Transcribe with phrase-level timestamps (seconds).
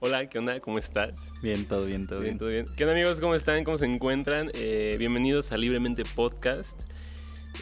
[0.00, 0.60] Hola, ¿qué onda?
[0.60, 1.14] ¿Cómo estás?
[1.42, 2.38] Bien, todo bien, todo bien.
[2.38, 2.66] todo bien.
[2.76, 3.18] ¿Qué onda amigos?
[3.20, 3.64] ¿Cómo están?
[3.64, 4.50] ¿Cómo se encuentran?
[4.54, 6.82] Eh, bienvenidos a Libremente Podcast.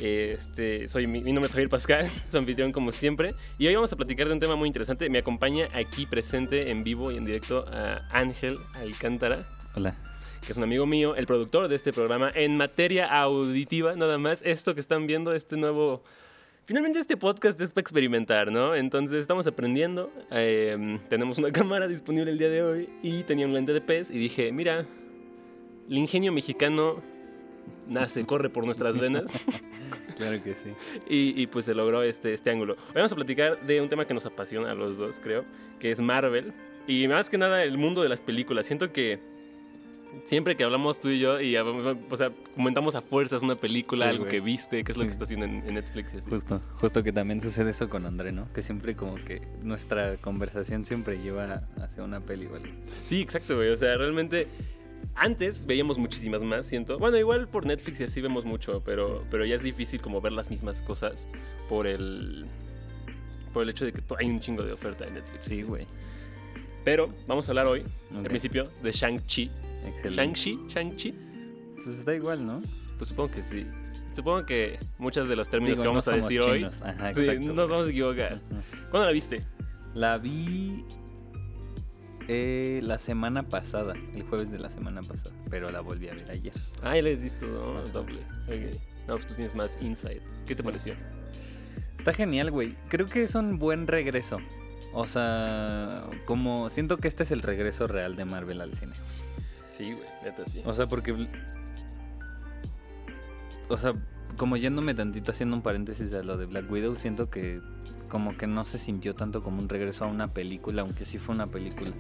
[0.03, 3.31] Eh, Este, soy, mi, mi nombre es Javier Pascal, su anfitrión como siempre.
[3.59, 5.09] Y hoy vamos a platicar de un tema muy interesante.
[5.09, 9.97] Me acompaña aquí presente en vivo y en directo a Ángel Alcántara, Hola.
[10.45, 14.43] que es un amigo mío, el productor de este programa en materia auditiva, nada más.
[14.45, 16.05] Esto que están viendo, este nuevo...
[16.67, 18.75] Finalmente este podcast es para experimentar, ¿no?
[18.75, 20.11] Entonces estamos aprendiendo.
[20.33, 24.11] eh, tenemos una cámara disponible el día de hoy y tenía un lente de pez
[24.11, 24.85] y dije, mira,
[25.89, 27.01] el ingenio mexicano
[27.87, 29.27] nace, corre por nuestras venas
[30.17, 30.71] Claro que sí.
[31.09, 32.73] y, y, pues se logró este, este ángulo.
[32.73, 35.45] Hoy vamos a platicar de un tema que nos apasiona a los dos, creo,
[35.79, 36.53] que es Marvel.
[36.89, 38.67] Y más que nada el mundo de las películas.
[38.67, 39.21] Siento que
[40.25, 44.11] siempre que hablamos tú y yo y o sea, comentamos a fuerzas una película, Sí,
[44.11, 44.31] algo güey.
[44.31, 46.15] que viste, qué es lo que está haciendo en, en Netflix.
[46.15, 46.29] así.
[46.31, 48.53] Justo, justo que también sucede eso con André, ¿no?
[48.53, 52.71] Que siempre como que nuestra conversación siempre lleva hacia una peli, ¿vale?
[53.05, 53.71] Sí, exacto, güey.
[53.71, 54.49] O sea, realmente
[55.15, 56.99] antes veíamos muchísimas más, siento.
[56.99, 60.33] Bueno, igual por Netflix y así vemos mucho, pero, pero ya es difícil como ver
[60.33, 61.29] las mismas cosas
[61.69, 62.47] por el
[63.53, 65.47] por el hecho de que hay un chingo de oferta en Netflix.
[65.47, 65.87] Sí, güey.
[66.85, 69.51] Pero vamos a hablar hoy, al principio, de Shang-Chi.
[70.11, 70.59] ¿Shang-Chi?
[70.69, 71.15] ¿Shang-Chi?
[71.85, 72.63] Pues da igual, ¿no?
[72.99, 73.67] Pues supongo que sí.
[74.13, 76.65] Supongo que muchos de los términos Digo, que vamos no a decir hoy.
[76.65, 77.53] Ajá, sí, exacto.
[77.53, 78.41] nos vamos a equivocar.
[78.91, 79.45] ¿Cuándo la viste?
[79.95, 80.85] La vi
[82.29, 86.31] eh, la semana pasada, el jueves de la semana pasada, pero la volví a ver
[86.31, 86.53] ayer.
[86.83, 87.83] Ah, ya la has visto, ¿no?
[87.93, 88.21] Doble.
[89.07, 90.23] No, pues tú tienes más insight.
[90.47, 90.63] ¿Qué te Sí.
[90.63, 90.95] pareció?
[91.99, 92.75] Está genial, güey.
[92.89, 94.39] Creo que es un buen regreso.
[94.93, 98.95] O sea, como siento que este es el regreso real de Marvel al cine.
[99.77, 100.63] Sí, güey, neta, sí.
[100.65, 101.29] O sea, porque.
[103.69, 103.95] O sea,
[104.37, 107.61] como yéndome tantito haciendo un paréntesis a lo de Black Widow, siento que
[108.09, 111.35] como que no se sintió tanto como un regreso a una película, aunque sí fue
[111.35, 111.91] una película.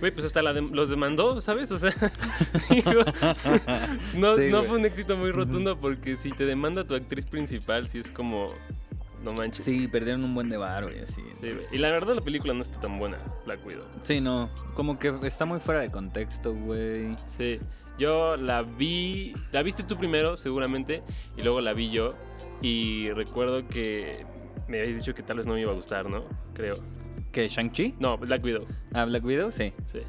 [0.00, 1.72] Güey, pues hasta la de- los demandó, ¿sabes?
[1.72, 1.90] O sea,
[2.70, 2.90] digo,
[4.16, 7.88] no, Sí, no fue un éxito muy rotundo porque si te demanda tu actriz principal,
[7.88, 8.48] sí es como.
[9.24, 9.64] No manches.
[9.64, 11.22] Sí, perdieron un buen de varo y así.
[11.40, 11.64] Sí, güey.
[11.72, 13.84] Y la verdad, la película no está tan buena, Black Widow.
[14.02, 14.50] Sí, no.
[14.74, 17.16] Como que está muy fuera de contexto, güey.
[17.26, 17.58] Sí.
[17.98, 19.34] Yo la vi.
[19.52, 21.02] La viste tú primero, seguramente.
[21.36, 22.14] Y luego la vi yo.
[22.60, 24.26] Y recuerdo que
[24.68, 26.24] me habéis dicho que tal vez no me iba a gustar, ¿no?
[26.52, 26.76] Creo.
[27.32, 27.48] ¿Qué?
[27.48, 27.96] ¿Shang-Chi?
[27.98, 28.66] No, Black Widow.
[28.92, 29.72] Ah, Black Widow, sí.
[29.86, 30.00] Sí.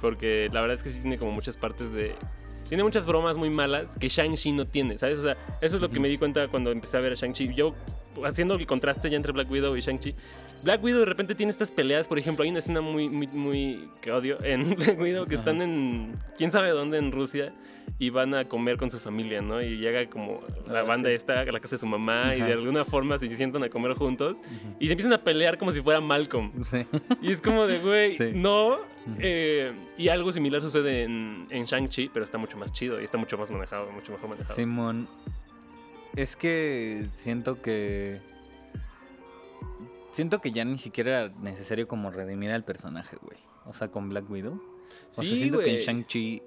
[0.00, 2.14] Porque la verdad es que sí tiene como muchas partes de.
[2.68, 5.18] Tiene muchas bromas muy malas que Shang-Chi no tiene, ¿sabes?
[5.18, 7.52] O sea, eso es lo que me di cuenta cuando empecé a ver a Shang-Chi.
[7.54, 7.74] Yo,
[8.24, 10.14] haciendo el contraste ya entre Black Widow y Shang-Chi,
[10.62, 12.06] Black Widow de repente tiene estas peleas.
[12.08, 15.62] Por ejemplo, hay una escena muy, muy, muy que odio en Black Widow que están
[15.62, 16.18] en.
[16.36, 17.54] quién sabe dónde, en Rusia,
[17.98, 19.62] y van a comer con su familia, ¿no?
[19.62, 22.52] Y llega como la Ah, banda esta a la casa de su mamá y de
[22.52, 24.38] alguna forma se sientan a comer juntos
[24.78, 26.52] y se empiezan a pelear como si fuera Malcolm.
[26.64, 26.86] Sí.
[27.22, 28.30] Y es como de, güey, Sí.
[28.34, 28.78] no.
[29.18, 33.18] eh, y algo similar sucede en, en Shang-Chi, pero está mucho más chido y está
[33.18, 34.54] mucho más manejado, mucho mejor manejado.
[34.54, 35.08] Simón,
[36.16, 38.20] es que siento que.
[40.12, 43.38] Siento que ya ni siquiera era necesario como redimir al personaje, güey.
[43.64, 44.54] O sea, con Black Widow.
[44.54, 45.80] O sea, siento que en.
[45.80, 46.42] Shang-Chi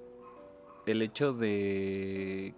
[0.86, 2.54] el hecho de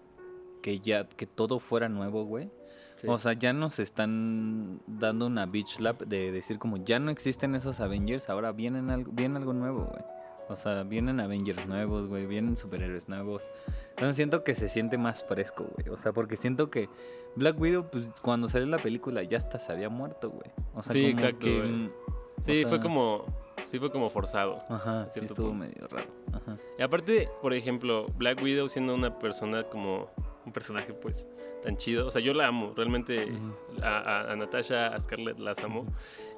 [0.63, 2.51] que ya que todo fuera nuevo, güey.
[2.97, 3.07] Sí.
[3.09, 7.55] O sea, ya nos están dando una bitch slap de decir como ya no existen
[7.55, 10.03] esos Avengers, ahora vienen algo, viene algo nuevo, güey.
[10.49, 13.43] O sea, vienen Avengers nuevos, güey, vienen superhéroes nuevos.
[13.91, 15.89] Entonces siento que se siente más fresco, güey.
[15.89, 16.89] O sea, porque siento que
[17.35, 20.51] Black Widow, pues cuando salió la película ya hasta se había muerto, güey.
[20.75, 21.91] O sea, Sí, como exacto, que, güey.
[22.43, 23.25] sí, o fue sea- como.
[23.65, 24.59] Sí, fue como forzado.
[24.69, 25.65] Ajá, sí estuvo punto.
[25.65, 26.07] medio raro.
[26.33, 26.57] Ajá.
[26.79, 30.09] Y aparte, por ejemplo, Black Widow siendo una persona como.
[30.45, 31.29] Un personaje, pues,
[31.65, 32.07] tan chido.
[32.07, 32.73] O sea, yo la amo.
[32.77, 33.83] Realmente Ujú.
[33.83, 35.87] a, a- a Natasha, a Scarlett las amo.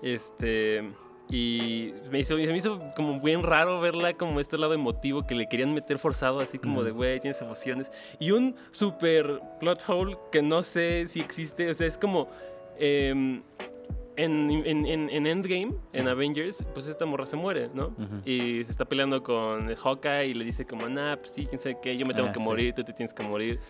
[0.02, 0.90] Este.
[1.30, 5.46] Y me hizo, me hizo como bien raro verla como este lado emotivo que le
[5.48, 7.90] querían meter forzado, así como de, güey, tienes emociones.
[8.18, 11.70] Y un super plot hole que no sé si existe.
[11.70, 12.28] O sea, es como.
[12.78, 13.42] em,
[14.16, 16.08] en, en- en- en Endgame, en.
[16.08, 17.88] Avengers, pues esta morra se muere, ¿no?
[17.88, 18.20] Ujú.
[18.24, 21.78] Y se está peleando con Hawkeye y le dice como, nah, pues sí, quién sabe
[21.80, 22.44] qué, yo me tengo Ah, que sí.
[22.44, 23.60] morir, tú te tienes que morir.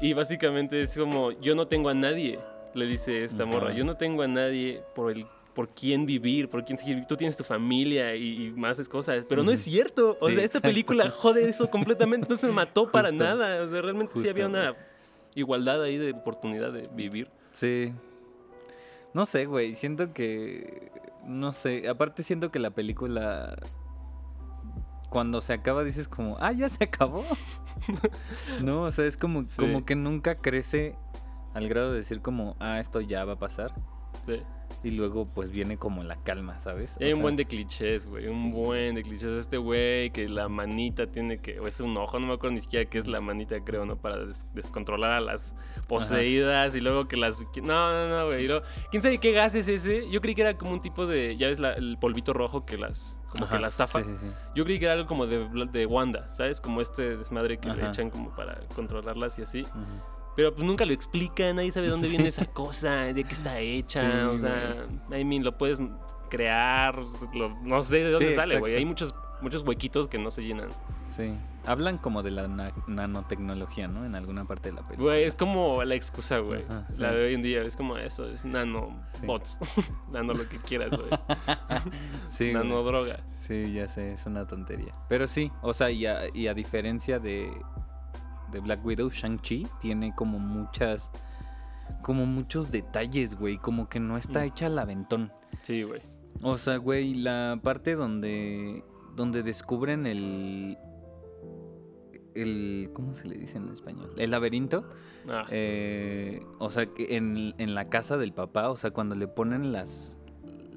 [0.00, 2.40] Y básicamente es como, yo no tengo a nadie,
[2.74, 3.52] le dice esta Ajá.
[3.52, 5.24] morra, yo no tengo a nadie por el
[5.54, 7.04] por quién vivir, por quién seguir.
[7.06, 10.16] Tú tienes tu familia y, y más cosas, pero no es cierto.
[10.20, 10.68] O Sí, sea, esta exacto.
[10.68, 12.26] película jode eso completamente.
[12.28, 13.62] No se mató para nada.
[13.62, 14.74] O sea, realmente sí Justo, había una
[15.34, 17.28] igualdad ahí de oportunidad de vivir.
[17.52, 17.92] Sí.
[19.12, 19.74] No sé, güey.
[19.74, 20.90] Siento que.
[21.26, 21.88] No sé.
[21.88, 23.56] Aparte, siento que la película.
[25.08, 27.24] Cuando se acaba, dices como, ah, ya se acabó.
[28.62, 29.56] no, o sea, es como, Sí.
[29.56, 30.94] como que nunca crece
[31.52, 33.74] al grado de decir como, ah, esto ya va a pasar.
[34.24, 34.40] Sí.
[34.82, 36.96] Y luego pues viene como la calma, ¿sabes?
[37.00, 38.28] Hay O un sea, buen de clichés, güey.
[38.28, 39.30] Un buen de clichés.
[39.38, 41.60] Este güey que la manita tiene que.
[41.60, 43.96] O es un ojo, no me acuerdo ni siquiera qué es la manita, creo, ¿no?
[43.96, 45.54] Para des- descontrolar a las
[45.86, 47.40] poseídas y luego que las.
[47.62, 48.46] No, no, no, güey.
[48.46, 50.08] luego, ¿Quién sabe qué gas es ese?
[50.10, 51.36] Yo creí que era como un tipo de.
[51.36, 53.20] Ya ves la- el polvito rojo que las.
[53.30, 54.02] Como ajá, que las zafa.
[54.02, 54.26] Sí, sí, sí.
[54.54, 56.60] Yo creí que era algo como de, de Wanda, ¿sabes?
[56.60, 59.66] Como este desmadre que le echan como para controlarlas y así.
[60.40, 64.02] Pero pues nunca lo explica, nadie sabe dónde viene esa cosa, de qué está hecha.
[64.02, 64.86] Sí, o sea,
[65.18, 65.78] I mean, lo puedes
[66.30, 66.98] crear,
[67.34, 68.74] lo- no sé de dónde Sí, sale, güey.
[68.76, 70.70] Hay muchos, muchos huequitos que no se llenan.
[71.10, 71.34] Sí.
[71.66, 74.06] Hablan como de la na- nanotecnología, ¿no?
[74.06, 75.10] En alguna parte de la película.
[75.10, 76.64] Güey, es como la excusa, güey.
[76.96, 79.26] La de hoy en día, es como eso, es nano Sí.
[79.26, 79.58] bots,
[80.10, 81.10] nano lo que quieras, güey.
[82.30, 82.54] Sí, güey.
[82.54, 83.20] nano droga.
[83.40, 84.92] Sí, ya sé, es una tontería.
[85.08, 87.50] Pero sí, o sea, y a, y a diferencia de,
[88.50, 91.10] de Black Widow, Shang-Chi tiene como muchas.
[92.02, 93.58] Como muchos detalles, güey.
[93.58, 94.44] Como que no está Mm.
[94.44, 95.32] hecha al aventón.
[95.62, 96.00] Sí, güey.
[96.42, 98.84] O sea, güey, la parte donde.
[99.16, 100.78] Donde descubren el.
[102.34, 102.90] El.
[102.92, 104.12] ¿Cómo se le dice en español?
[104.16, 104.84] El laberinto.
[105.28, 109.72] Ah, Eh, o sea, en, en la casa del papá, o sea, cuando le ponen
[109.72, 110.16] las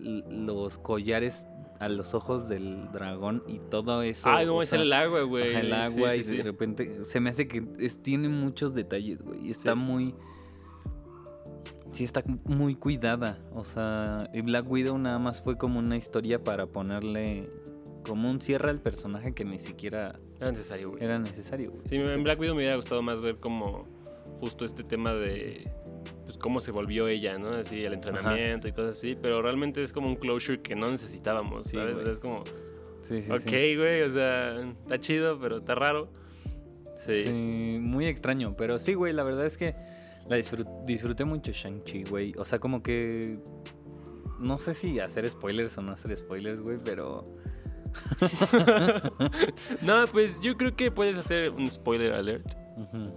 [0.06, 1.48] los collares
[1.80, 4.30] a los ojos del dragón y todo eso.
[4.30, 5.56] Ay, no, es sea, el agua, güey.
[5.56, 6.42] el agua Sí, y sí, de sí.
[6.44, 9.48] repente se me hace que es, tiene muchos detalles, güey.
[9.48, 10.16] y Está muy...
[11.92, 13.40] Sí, está muy cuidada.
[13.54, 17.50] O sea, y Black Widow nada más fue como una historia para ponerle
[18.04, 21.04] como un cierre al personaje que ni siquiera Era necesario, güey.
[21.04, 21.84] era necesario, güey.
[21.88, 22.24] Sí, en.
[22.24, 23.88] Black Widow me hubiera gustado más ver como
[24.40, 25.70] justo este tema de
[26.44, 27.48] cómo se volvió ella, ¿no?
[27.52, 31.68] Así el entrenamiento y cosas así, pero realmente es como un closure que no necesitábamos,
[31.68, 31.92] Sí, ¿sabes?
[31.92, 32.04] O güey.
[32.06, 32.44] sea, es como,
[33.02, 36.10] Sí, sí, ok, güey, o sea, está chido, pero está raro.
[36.98, 37.24] Sí.
[37.24, 38.56] Sí, muy extraño.
[38.58, 39.74] Pero sí, güey, la verdad es que
[40.28, 42.34] la disfrut- disfruté mucho Shang-Chi, güey.
[42.38, 43.40] O sea, como que.
[44.40, 47.24] No sé si hacer spoilers o no hacer spoilers, güey, pero.
[49.82, 52.46] no, pues yo creo que puedes hacer un spoiler alert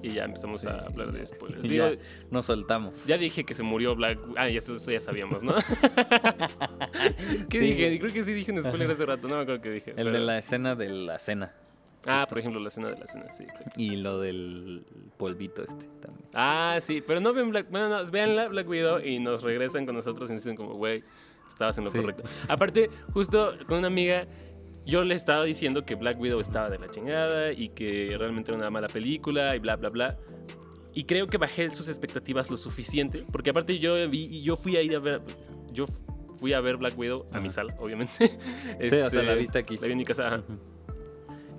[0.03, 0.69] Y ya empezamos Sí.
[0.69, 1.63] a hablar de spoilers.
[1.63, 1.99] Digo, ya
[2.31, 3.07] nos soltamos.
[3.07, 5.55] ya dije que se murió Black Ah, ya eso, eso ya sabíamos, ¿no?
[7.49, 7.99] ¿Qué Sí, dije?
[7.99, 9.95] Creo que sí dije un spoiler hace rato, no me acuerdo qué dije.
[9.97, 11.53] El de la escena de la cena.
[12.09, 13.71] Ah, por ejemplo, la escena de la escena, sí, exacto.
[13.77, 14.85] Y lo del
[15.17, 16.29] polvito este también.
[16.35, 19.87] Ah, sí, pero no ven Black, bueno, no, vean la Black Widow y nos regresan
[19.87, 21.03] con nosotros y nos dicen como, güey,
[21.49, 21.99] estabas en lo Sí.
[21.99, 22.23] correcto.
[22.49, 24.27] Aparte, justo con una amiga,
[24.87, 28.59] yo le estaba diciendo que Black Widow estaba de la chingada y que realmente era
[28.59, 30.19] una mala película y bla, bla, bla.
[30.95, 34.83] Y creo que bajé sus expectativas lo suficiente, porque aparte yo vi, yo fui a
[34.83, 35.21] ir a ver,
[35.73, 35.87] yo
[36.39, 38.13] fui a ver Black Widow a mi sala, obviamente.
[38.29, 38.31] Sí,
[38.85, 39.77] o sea, Este, la viste aquí.
[39.77, 40.43] La vi en mi casa,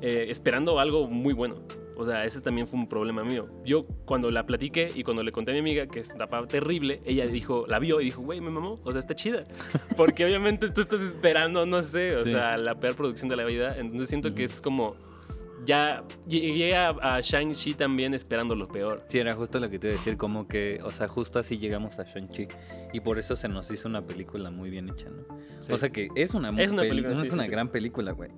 [0.01, 1.55] eh, esperando algo muy bueno.
[1.97, 3.47] O sea, ese también fue un problema mío.
[3.65, 7.25] Yo cuando la platiqué y cuando le conté a mi amiga que estaba terrible, ella
[7.27, 9.45] dijo, la vio y dijo, güey, me mamó, o sea, está chida.
[9.97, 12.31] Porque obviamente tú estás esperando, no sé, o Sí.
[12.31, 13.75] sea, la peor producción de la vida.
[13.77, 14.53] Entonces siento que Ujú.
[14.53, 14.95] es como,
[15.65, 19.03] ya llegué a, a Shang-Chi también esperando lo peor.
[19.09, 21.57] Sí, era justo lo que te iba a decir, como que, o sea, justo así
[21.57, 22.47] llegamos a Shang-Chi.
[22.93, 25.25] Y por eso se nos hizo una película muy bien hecha, ¿no?
[25.59, 25.73] Sí.
[25.73, 28.29] O sea que es una, Es una película, es sí, sí, una gran película, güey.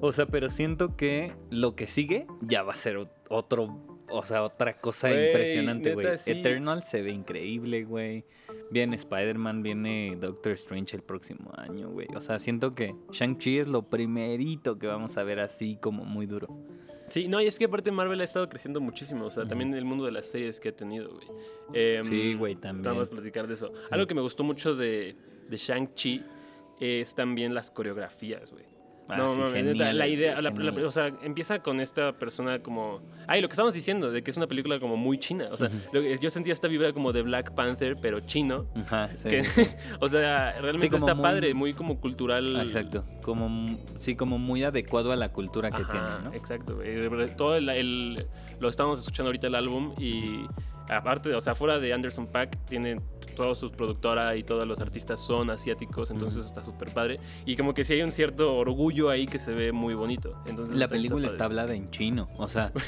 [0.00, 4.24] O sea, pero siento que lo que sigue ya va a ser ot- otro, o
[4.26, 6.06] sea, otra cosa impresionante, güey.
[6.18, 6.32] sí.
[6.32, 8.24] Eternal se ve increíble, güey.
[8.70, 12.08] Viene Spider-Man, viene Doctor Strange el próximo año, güey.
[12.14, 16.26] O sea, siento que Shang-Chi es lo primerito que vamos a ver así como muy
[16.26, 16.48] duro.
[17.08, 19.26] Sí, no, y es que aparte Marvel ha estado creciendo muchísimo.
[19.26, 19.50] O sea, Ujú.
[19.50, 21.26] también el mundo de las series que ha tenido, güey.
[21.72, 22.92] Em, Sí, güey, también.
[22.94, 23.72] Vamos a platicar de eso.
[23.92, 25.16] Algo que me gustó mucho de,
[25.48, 26.24] de Shang-Chi
[26.80, 28.64] es también las coreografías, güey.
[29.08, 32.58] Ah, no, sí, no, neta, la idea, la- la- o sea, empieza con esta persona
[32.60, 35.56] como, ay, lo que estamos diciendo, de que es una película como muy china, o
[35.56, 35.76] sea, Ujú.
[35.92, 39.42] lo que- yo sentía esta vibra como de Black Panther, pero chino, Ajá, sí, que,
[40.00, 42.56] o sea, realmente está muy- padre, muy como cultural.
[42.56, 46.32] Ah, Exacto, como sí, como muy adecuado a la cultura que Ajá, tiene, ¿no?
[46.34, 46.96] Exacto, güey.
[47.36, 48.26] Todo el, el-
[48.58, 50.46] lo estamos escuchando ahorita el álbum y
[50.88, 53.00] aparte, o sea, fuera de Anderson Pack, tiene
[53.34, 57.16] toda su productora y todos los artistas son asiáticos, entonces está súper padre.
[57.44, 60.34] Y como que sí hay un cierto orgullo ahí que se ve muy bonito.
[60.46, 62.72] Entonces La película está hablada en chino, o sea,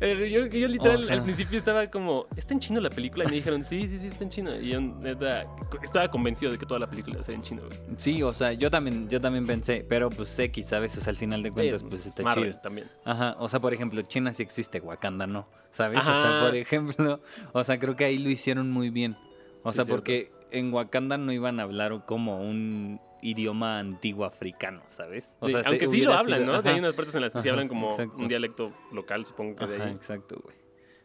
[0.00, 3.24] Eh, yo, yo literal O sea- al principio estaba como, ¿está en chino la película?
[3.24, 4.54] Y me dijeron, sí, sí, sí, está en chino.
[4.60, 5.46] Y yo neta,
[5.82, 7.78] estaba convencido de que toda la película iba a ser en chino, güey.
[7.96, 10.96] sí, o sea, yo también, yo también pensé, pero pues X, ¿sabes?
[10.98, 12.60] O sea, al final de cuentas, Sí, pues está Marvel chido.
[12.60, 12.88] también.
[13.04, 16.00] Ajá, o sea, por ejemplo, China sí existe, Wakanda no, ¿sabes?
[16.00, 17.20] O sea, por ejemplo,
[17.52, 19.16] o sea, creo que ahí lo hicieron muy bien.
[19.62, 24.82] O Sí, sea, porque en Wakanda no iban a hablar como un idioma antiguo africano,
[24.88, 25.28] ¿sabes?
[25.40, 26.58] O Sí, sea, se- aunque sí lo hablan, sido- ¿no?
[26.58, 26.70] ajá.
[26.70, 28.16] Hay unas partes en las que sí hablan como exacto.
[28.16, 29.92] un dialecto local, supongo que de ahí.
[29.92, 30.56] exacto, güey.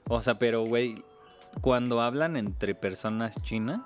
[0.07, 1.03] O sea, pero, güey,
[1.61, 3.81] cuando hablan entre personas chinas,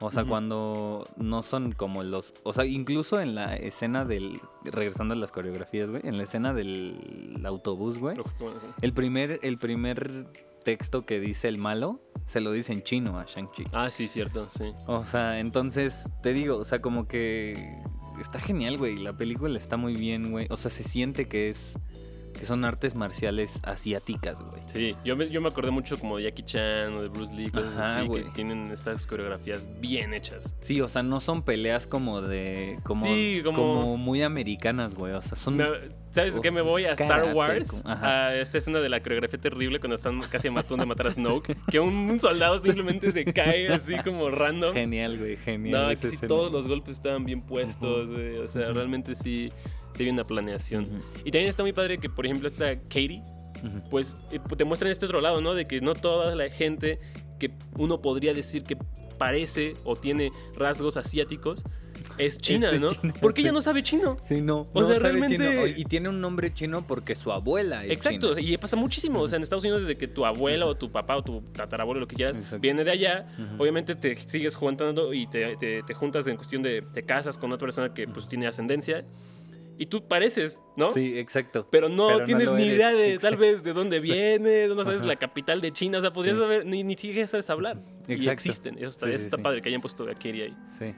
[0.00, 2.34] O sea, cuando no son como los.
[2.42, 4.40] O sea, incluso en la escena del.
[4.64, 6.02] Regresando a las coreografías, güey.
[6.04, 8.16] En la escena del autobús, güey.
[8.82, 10.26] El primer, el primer
[10.64, 13.64] texto que dice el malo se lo dice en chino a Shang-Chi.
[13.72, 14.72] Ah, sí, cierto, sí.
[14.86, 17.78] O sea, entonces, te digo, o sea, como que
[18.20, 18.96] está genial, güey.
[18.96, 20.46] La película está muy bien, güey.
[20.50, 21.74] O sea, se siente que es.
[22.34, 24.60] Que son artes marciales asiáticas, güey.
[24.66, 27.50] Sí, yo me, yo me acordé mucho como de Jackie Chan o de Bruce Lee,
[27.50, 30.56] cosas Ajá, así, que tienen estas coreografías bien hechas.
[30.60, 32.78] Sí, o sea, no son peleas como de.
[32.82, 35.12] como, Sí, como- como muy americanas, güey.
[35.14, 35.56] O sea, son.
[35.56, 35.64] Me-
[36.10, 36.52] ¿Sabes qué?
[36.52, 40.46] Me voy a Star Wars, a esta escena de la coreografía terrible cuando están casi
[40.46, 44.72] a matón de matar a Snoke, que un soldado simplemente se cae así como random.
[44.74, 45.82] Genial, güey, genial.
[45.82, 48.38] No, aquí sí todos los golpes estaban bien puestos, güey.
[48.38, 49.50] O sea, realmente sí,
[49.94, 50.84] sí había una planeación.
[50.84, 53.22] Ujú, Y también está muy padre que, por ejemplo, esta Katie,
[53.62, 53.82] ujú.
[53.90, 55.54] pues eh, te muestran este otro lado, ¿no?
[55.54, 56.98] De que no toda la gente
[57.38, 58.76] que uno podría decir que
[59.18, 61.62] parece o tiene rasgos asiáticos
[62.18, 62.88] es china, ¿no?
[62.88, 63.46] China, Porque sí.
[63.46, 64.16] ella no sabe chino.
[64.20, 64.66] Sí, no.
[64.72, 65.66] O no sea, sabe realmente- chino.
[65.66, 68.46] Y tiene un nombre chino porque su abuela es Exacto, china.
[68.48, 69.20] y pasa muchísimo.
[69.20, 72.00] O sea, en Estados Unidos, desde que tu abuela o tu papá o tu tatarabuelo,
[72.00, 72.58] lo que quieras, Exacto.
[72.60, 73.62] viene de allá, Ujú.
[73.62, 77.50] obviamente te sigues juntando y te, te- te juntas en cuestión de te casas con
[77.52, 79.04] otra persona que pues tiene ascendencia
[79.78, 80.90] y tú pareces, ¿no?
[80.90, 81.66] Sí, exacto.
[81.70, 82.74] Pero no Pero no tienes ni eres.
[82.76, 85.06] idea de tal vez de dónde viene, no sabes Ajá.
[85.08, 86.42] la capital de China, o sea, podrías Sí.
[86.42, 87.82] saber, ni, ni siquiera sabes hablar.
[88.08, 88.32] Y Exacto.
[88.32, 89.42] existen, eso está, Sí, eso sí, está sí.
[89.42, 90.56] padre que hayan puesto a Katie ahí.
[90.78, 90.94] Sí.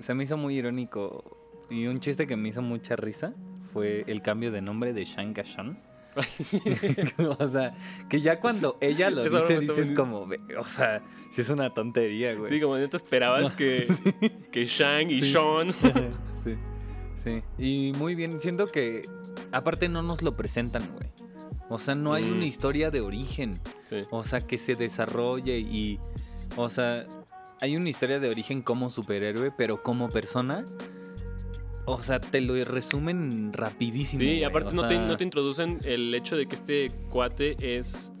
[0.00, 1.38] Se me hizo muy irónico.
[1.70, 3.34] Y un chiste que me hizo mucha risa
[3.72, 5.80] fue el cambio de nombre de Shang Shan.
[7.38, 7.72] o sea,
[8.10, 11.48] que ya cuando ella lo Esa dice, dices muy- como, "Ve, o sea, si es
[11.48, 12.50] una tontería, güey.
[12.52, 13.86] Sí, como neta esperabas que,
[14.52, 15.32] que Shang y Sí.
[15.32, 15.72] Sean.
[15.72, 16.54] sí,
[17.22, 17.42] sí.
[17.58, 19.08] Y muy bien, siento que
[19.52, 21.10] aparte no nos lo presentan, güey.
[21.68, 22.32] O sea, no hay Mm.
[22.36, 23.58] una historia de origen.
[23.84, 24.02] Sí.
[24.10, 25.98] O sea, que se desarrolle y.
[26.56, 27.06] O sea,
[27.60, 30.66] hay una historia de origen como superhéroe, pero como persona.
[31.84, 34.20] O sea, te lo resumen rapidísimo.
[34.20, 37.56] Sí, güey, aparte o no, te, no te introducen el hecho de que este cuate
[37.78, 38.12] es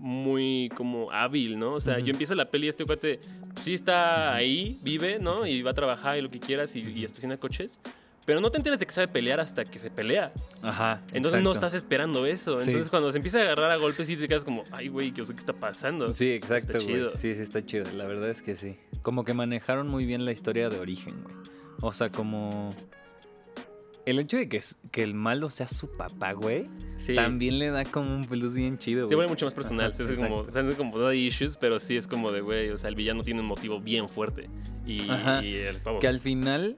[0.00, 1.72] muy como hábil, ¿no?
[1.74, 3.20] O sea, yo empiezo la peli y este cuate
[3.54, 5.46] pues, sí está ahí, vive, ¿no?
[5.46, 7.80] Y va a trabajar y lo que quieras y, y estaciona coches.
[8.26, 10.32] Pero no te enteras de que sabe pelear hasta que se pelea.
[10.60, 11.00] Ajá.
[11.12, 12.58] Entonces no estás esperando eso.
[12.58, 12.70] Sí.
[12.70, 15.22] Entonces cuando se empieza a agarrar a golpes sí te quedas como, ay, güey, ¿qué,
[15.22, 16.12] o sea, ¿qué está pasando?
[16.14, 17.12] Sí, exacto, Está chido.
[17.16, 17.86] Sí, sí, está chido.
[17.92, 18.76] La verdad es que sí.
[19.02, 21.36] Como que manejaron muy bien la historia de origen, güey.
[21.80, 22.74] O sea, como.
[24.04, 26.66] El hecho de que, es- que el malo sea su papá, güey,
[26.96, 27.16] Sí.
[27.16, 29.16] también le da como un plus bien chido, Se güey.
[29.16, 29.86] vuelve mucho más personal.
[29.86, 30.62] Ajá, se hace como, se
[30.98, 33.46] no hay issues, pero sí es como de, güey, o sea, el villano tiene un
[33.46, 34.48] motivo bien fuerte.
[34.86, 35.44] Y, Ajá.
[35.44, 35.80] y el-.
[36.00, 36.76] Que al final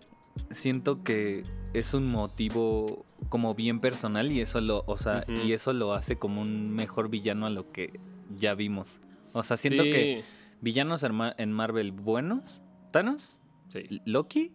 [0.51, 5.73] siento que es un motivo como bien personal y eso lo, o sea, y eso
[5.73, 7.99] lo hace como un mejor villano a lo que
[8.37, 8.99] ya vimos.
[9.33, 10.25] O sea, siento Sí, que
[10.61, 14.53] villanos en Ma- en Marvel buenos, Thanos, Sí, Loki,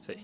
[0.00, 0.14] sí.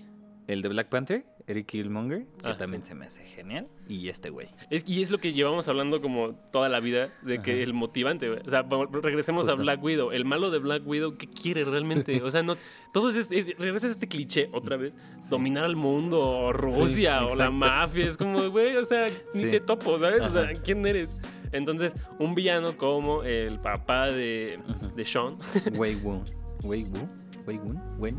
[0.47, 2.89] el de Black Panther, Eric Killmonger, que Ah, también sí.
[2.89, 4.47] se me hace genial, y este güey.
[4.69, 7.61] Es, y es lo que llevamos hablando como toda la vida, de que Ajá.
[7.63, 8.29] el motivante.
[8.29, 8.65] O sea,
[9.01, 9.55] regresemos a.
[9.55, 10.11] Black Widow.
[10.11, 12.21] El malo de Black Widow, ¿qué quiere realmente?
[12.23, 12.55] O sea, no,
[12.93, 14.93] todo es, es- regresas a este cliché otra vez,
[15.29, 18.05] dominar al mundo, o Rusia, o la mafia.
[18.07, 19.49] Es como, güey, o sea, ni Sí.
[19.49, 20.21] te topo, ¿sabes?
[20.21, 20.53] O sea.
[20.63, 21.17] ¿quién eres?
[21.51, 24.59] Entonces, un villano como el papá de,
[24.95, 25.37] de Sean,
[25.75, 26.23] Wei Wu.
[26.63, 27.07] Wei Wu.
[27.45, 27.73] Wei Wu.
[27.99, 28.17] Wen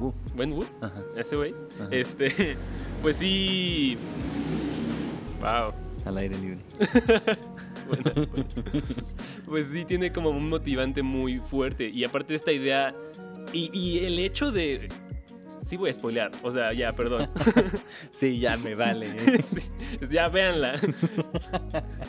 [0.00, 0.12] Wu.
[0.36, 0.64] Wen Wu.
[0.80, 1.02] Ajá.
[1.16, 1.54] ese güey,
[1.90, 2.56] este,
[3.02, 3.96] pues sí.
[5.40, 5.72] Wow.
[6.04, 6.58] Al aire libre.
[7.86, 8.26] Bueno,
[9.44, 11.86] pues sí, tiene como un motivante muy fuerte.
[11.90, 12.94] Y aparte de esta idea.
[13.52, 14.88] Y, y el hecho de.
[15.66, 16.30] Sí, voy a spoilear.
[16.42, 17.28] O sea, ya, perdón.
[18.10, 19.08] Sí, ya me vale.
[19.08, 19.42] ¿eh?
[19.42, 19.60] Sí,
[20.10, 20.76] ya, véanla.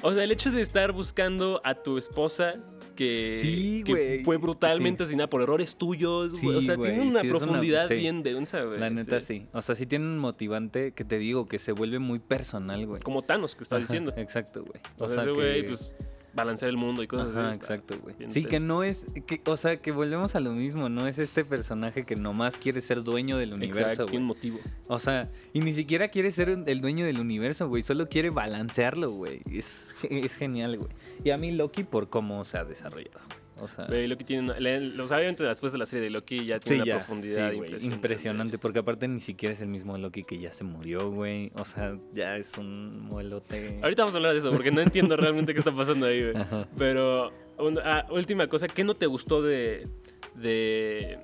[0.01, 2.55] O sea, el hecho de estar buscando a tu esposa.
[2.95, 4.23] Que, Sí, que güey.
[4.23, 5.03] fue brutalmente Sí.
[5.03, 6.39] asesinada por errores tuyos.
[6.39, 8.79] Sí, o sea, tiene una profundidad bien densa, güey.
[8.79, 9.45] La neta sí.
[9.53, 13.01] O sea, sí tiene un motivante que te digo que se vuelve muy personal, güey.
[13.01, 14.13] Como Thanos, que está diciendo.
[14.17, 14.79] Exacto, güey.
[14.97, 15.95] O sea, güey, pues,
[16.35, 17.59] balancear el mundo y cosas Ajá, así.
[17.59, 18.15] exacto, güey.
[18.29, 21.45] Sí, que no es, que, o sea, que volvemos a lo mismo, no es este
[21.45, 24.19] personaje que nomás quiere ser dueño del universo, güey.
[24.19, 24.59] motivo.
[24.87, 29.11] O sea, y ni siquiera quiere ser el dueño del universo, güey, solo quiere balancearlo,
[29.11, 29.41] güey.
[29.51, 30.89] Es, es genial, güey.
[31.23, 33.44] Y a mí Loki por cómo se ha desarrollado, güey.
[33.57, 34.51] O sea, Loki tiene.
[34.51, 37.55] una- obviamente después de la serie de Loki ya sí, tiene una ya, profundidad sí,
[37.57, 37.95] impresionante.
[37.95, 41.51] impresionante, porque aparte ni siquiera es el mismo Loki que ya se murió, güey.
[41.55, 43.79] O sea, ya es un muelote.
[43.81, 46.35] Ahorita vamos a hablar de eso porque no entiendo realmente qué está pasando ahí, güey.
[46.35, 46.67] Ajá.
[46.77, 49.87] Pero, un- ah, última cosa, ¿qué no te gustó de.
[50.35, 51.17] de.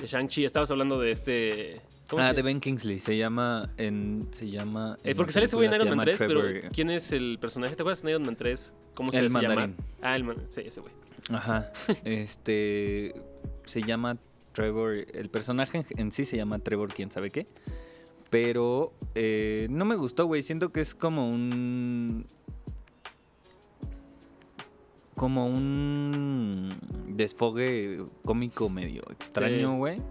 [0.00, 0.44] de Shang-Chi?
[0.44, 1.80] Estabas hablando de este.
[2.08, 5.32] ¿Cómo Ah, se de Ben Kingsley, se llama en se llama Eh, en porque la
[5.32, 7.74] sale ese güey en Iron se Man llama 3, pero ¿quién es el personaje?
[7.74, 8.74] ¿Te acuerdas de Iron Man 3?
[8.94, 9.42] ¿Cómo se El llamar?
[9.48, 9.76] mandarín.
[10.00, 10.92] Ah, el man, sí, ese güey.
[11.30, 11.72] Ajá.
[12.04, 13.14] Este
[13.64, 14.16] se llama
[14.52, 17.46] Trevor, el personaje en- sí se llama Trevor, quién sabe qué.
[18.30, 20.42] Pero eh, no me gustó, güey.
[20.42, 22.26] Siento que es como un.
[25.14, 26.74] Como un
[27.08, 30.02] desfogue cómico medio extraño, Sí.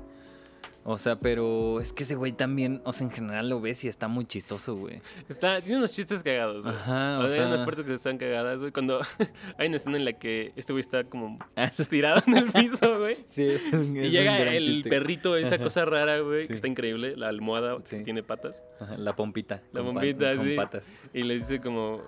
[0.87, 3.87] O sea, pero es que ese güey también, o sea, en general lo ves y
[3.87, 5.01] está muy chistoso, güey.
[5.27, 6.75] Está, tiene unos chistes cagados, güey.
[6.75, 8.71] Ajá, o o sea, hay unas partes que están cagadas, güey.
[8.71, 8.99] Cuando
[9.57, 11.85] hay una escena en la que este güey está como Ah, sí.
[11.85, 13.17] tirado en el piso, güey.
[13.29, 14.89] Sí, es un- Y es llega el chiste.
[14.91, 15.63] perrito, esa Ajá.
[15.63, 17.97] cosa rara, güey, que está increíble, la almohada Sí.
[17.97, 18.63] que tiene patas.
[18.79, 19.63] Ajá, la pompita.
[19.73, 20.03] La con con
[20.45, 20.53] sí.
[20.55, 20.93] patas.
[21.15, 22.03] Y le dice como,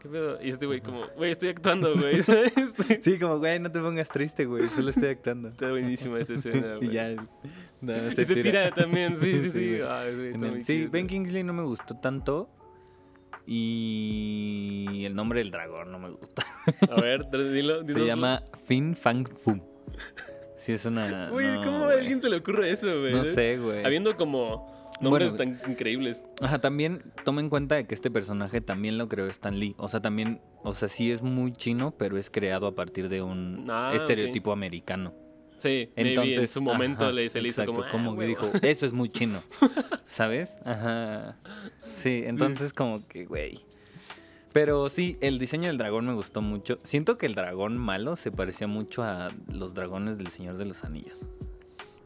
[0.00, 0.38] ¿qué pedo?
[0.42, 2.22] Y este güey como, güey, estoy actuando, güey.
[3.00, 4.66] Sí, como, güey, no te pongas triste, güey.
[4.68, 5.48] Solo estoy actuando.
[5.48, 6.88] Está buenísima esa escena, güey.
[6.88, 7.14] y ya.
[7.80, 8.70] no, Y se, tira.
[8.72, 9.68] también, sí, sí, sí.
[9.78, 9.82] güey.
[9.90, 10.90] Ay, güey, está En el- muy sí, chido.
[10.90, 12.50] Ben Kingsley no me gustó tanto.
[13.48, 16.44] Y el nombre del dragón no me gusta.
[16.90, 18.06] A ver, dilo, Se dinoslo.
[18.06, 19.60] llama Fin Fang Fum.
[20.56, 21.30] Sí, es una.
[21.30, 23.12] Güey, no, ¿cómo a alguien se le ocurre eso, güey?
[23.14, 23.84] No sé, güey.
[23.84, 26.22] Habiendo como nombres Bueno, tan increíbles.
[26.40, 29.74] Ajá, también toma en cuenta de que este personaje también lo creó Stan Lee.
[29.78, 33.22] O sea, también, o sea, sí es muy chino, pero es creado a partir de
[33.22, 35.12] un Ah, estereotipo americano.
[35.58, 38.22] Sí, Entonces, en su momento ajá, le, se le hizo como, ah, que huevo.
[38.22, 39.38] dijo, eso es muy chino,
[40.06, 40.58] ¿sabes?
[40.66, 41.36] Ajá.
[41.94, 43.60] Sí, entonces como que, güey.
[44.52, 46.78] Pero sí, el diseño del dragón me gustó mucho.
[46.82, 50.84] Siento que el dragón malo se parecía mucho a los dragones del Señor de los
[50.84, 51.20] Anillos.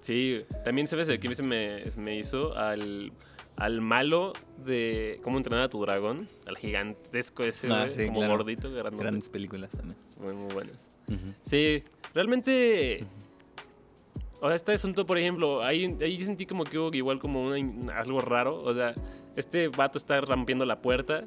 [0.00, 3.12] Sí, también sabes de qué se me, hizo al,
[3.57, 4.33] al malo
[4.64, 8.37] de cómo entrenar a tu dragón, al gigantesco ese, Ah, sí, como claro.
[8.38, 8.97] gordito, grandote.
[9.04, 9.99] Grandes películas también.
[10.19, 10.88] Muy, muy buenas.
[11.42, 11.83] Sí,
[12.14, 13.04] realmente.
[14.42, 17.99] O sea, este asunto, por ejemplo, ahí, ahí sentí como que hubo igual como una-
[17.99, 18.57] algo raro.
[18.57, 18.95] O sea,
[19.37, 21.25] este vato está rompiendo la puerta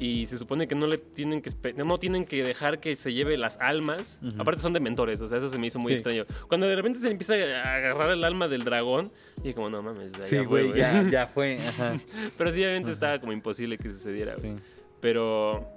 [0.00, 1.50] y se supone que no le tienen que
[1.84, 4.18] no tienen que dejar que se lleve las almas.
[4.38, 5.94] Aparte son de mentores, o sea, eso se me hizo muy Sí.
[5.96, 6.24] extraño.
[6.48, 9.12] Cuando de repente se empieza a agarrar el alma del dragón,
[9.44, 11.58] y como, no mames, ya, Sí, ya fue, güey, ya, ya fue.
[11.58, 11.96] Ajá.
[12.36, 14.54] Pero sí, obviamente estaba como imposible que sucediera, güey.
[14.54, 14.58] Sí.
[15.00, 15.68] Pero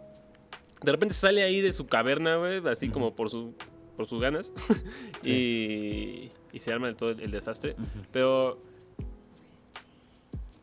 [0.82, 3.54] de repente sale ahí de su caverna, güey, así como por su
[3.98, 4.52] por sus ganas.
[5.24, 7.76] y, y se arma el, todo el, el desastre.
[8.12, 8.62] Pero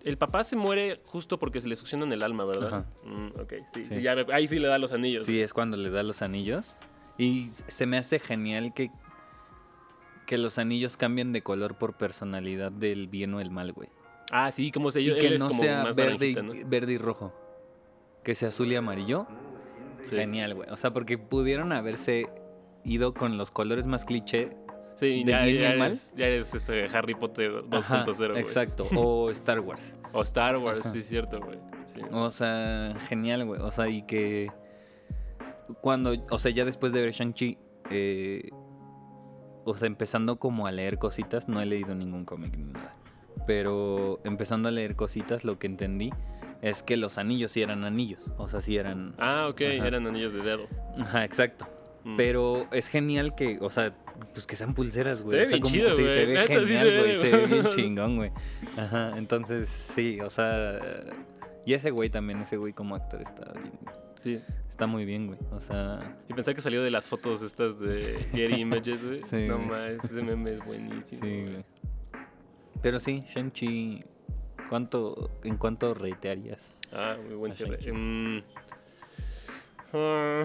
[0.04, 2.66] el papá se muere justo porque se le succionan el alma, ¿verdad?
[2.68, 2.86] Ajá.
[3.04, 3.96] Mm, ok, sí, Sí.
[3.96, 5.26] sí, ya- ahí sí le da los anillos.
[5.26, 6.76] Sí, es cuando le da los anillos.
[7.18, 8.90] Y se me hace genial que,
[10.26, 13.88] que los anillos cambien de color por personalidad del bien o el mal, güey.
[14.32, 16.62] Ah, sí, como se Y él que es no como sea más verde y, naranjita,
[16.64, 16.68] ¿no?
[16.70, 17.32] verde y rojo.
[18.22, 19.26] Que sea azul y amarillo.
[20.02, 20.16] Sí.
[20.16, 20.70] Genial, güey.
[20.70, 22.28] O sea, porque pudieron haberse
[22.84, 24.56] ido con los colores más cliché.
[25.00, 25.88] Sí, ¿De ya, bien y ya mal?
[25.88, 28.40] eres, ya eres este Harry Potter 2.0, Ajá, güey.
[28.40, 28.86] Exacto.
[28.94, 29.94] O Star Wars.
[30.12, 30.90] O Star Wars, Ajá.
[30.90, 31.58] sí, es cierto, güey.
[31.86, 32.00] Sí.
[32.10, 33.60] O sea, genial, güey.
[33.60, 34.50] O sea, y que
[35.80, 37.58] cuando, o sea, ya después de ver Shang-Chi,
[37.90, 38.50] eh,
[39.64, 42.92] o sea, empezando como a leer cositas, no he leído ningún cómic ni nada.
[43.46, 46.10] Pero empezando a leer cositas, lo que entendí
[46.60, 48.32] es que los anillos sí eran anillos.
[48.36, 49.14] O sea, sí eran...
[49.18, 49.86] Ah, ok, Ajá.
[49.86, 50.66] eran anillos de dedo.
[51.00, 51.66] Ajá, exacto.
[52.04, 52.16] Mm.
[52.16, 53.94] Pero es genial que, o sea,
[54.32, 55.32] pues que sean pulseras, güey.
[55.32, 56.14] Se ve o sea, bien como- chido, sí, güey.
[56.14, 57.16] se ve genial, sí se ve, güey.
[57.16, 58.32] Se ve bien chingón, güey.
[58.76, 60.78] Ajá, entonces, sí, o sea...
[61.66, 63.72] Y ese güey también, ese güey como actor está bien.
[64.22, 64.40] Sí.
[64.68, 65.38] Está muy bien, güey.
[65.52, 68.00] O sea, Y pensar que salió de las fotos estas de
[68.32, 69.22] Getty Images, güey.
[69.24, 71.22] Sí, no más, ese meme es buenísimo.
[71.22, 71.64] sí, güey.
[72.82, 74.04] Pero sí, Shang-Chi,
[74.70, 76.72] ¿cuánto, ¿en cuánto reitearías?
[76.92, 77.78] Ah, muy buen cierre.
[77.92, 78.42] Mm,
[79.92, 80.44] ah,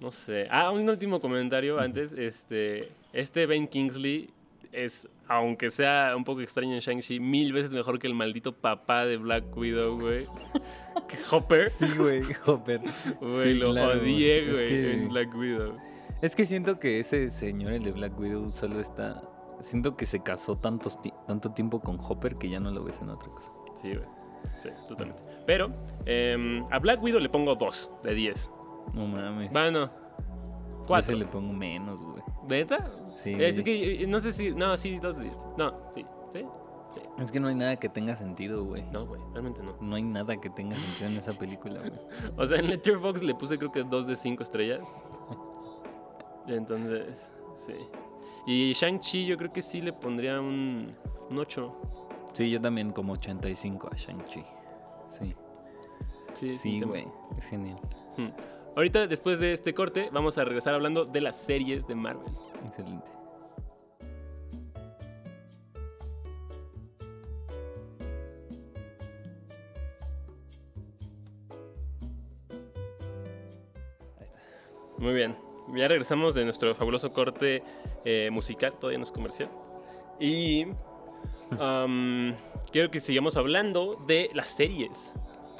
[0.00, 0.46] no sé.
[0.50, 2.12] Ah, un último comentario antes.
[2.12, 4.30] Este, este Ben Kingsley
[4.72, 9.06] es, aunque sea un poco extraño en Shang-Chi, mil veces mejor que el maldito papá
[9.06, 10.26] de Black Widow, güey.
[11.08, 11.70] que Hopper.
[11.70, 12.80] Sí, güey, Hopper.
[13.20, 14.66] Güey, Sí, lo claro, odié, güey.
[14.68, 15.76] Que- en Black Widow.
[16.22, 19.22] Es que siento que ese señor, el de Black Widow, solo está...
[19.62, 23.08] Siento que se casó tantos tanto tiempo con Hopper que ya no lo ves en
[23.08, 23.50] otra cosa.
[23.80, 24.06] Sí, güey.
[24.62, 25.22] Sí, totalmente.
[25.46, 25.70] Pero
[26.04, 28.50] em, a Black Widow le pongo 2 de 10.
[28.92, 29.52] No mames.
[29.52, 31.06] Bueno, Yo 4.
[31.06, 32.22] se le pongo menos, güey.
[32.48, 32.88] ¿Neta?
[33.22, 33.34] Sí.
[33.38, 34.52] Es que eh, no sé si.
[34.52, 35.46] No, sí, 2 de 10.
[35.58, 36.04] No, sí.
[36.32, 36.44] ¿Sí?
[37.18, 38.82] Es que no hay nada que tenga sentido, güey.
[38.92, 39.74] No, güey, realmente no.
[39.80, 41.92] No hay nada que tenga sentido en esa película, güey.
[42.38, 44.96] O sea, en Letterboxd le puse creo que 2 de 5 estrellas.
[46.46, 47.74] Entonces, sí.
[48.46, 50.94] Y Shang-Chi yo creo que sí le pondría un,
[51.30, 51.76] un 8.
[52.32, 54.44] Sí, yo también como 85 a Shang-Chi.
[55.18, 55.34] Sí.
[56.34, 56.92] Sí, Sí, tema.
[56.92, 57.06] güey.
[57.36, 57.78] Es genial.
[58.16, 58.28] Hmm.
[58.76, 62.30] Ahorita, después de este corte, vamos a regresar hablando de las series de Marvel.
[62.66, 63.10] Excelente.
[74.98, 75.36] Muy bien.
[75.74, 77.62] ya regresamos de nuestro fabuloso corte
[78.04, 79.48] eh, musical, todavía no es comercial.
[80.20, 80.66] Y
[82.72, 85.14] quiero que sigamos hablando de las series.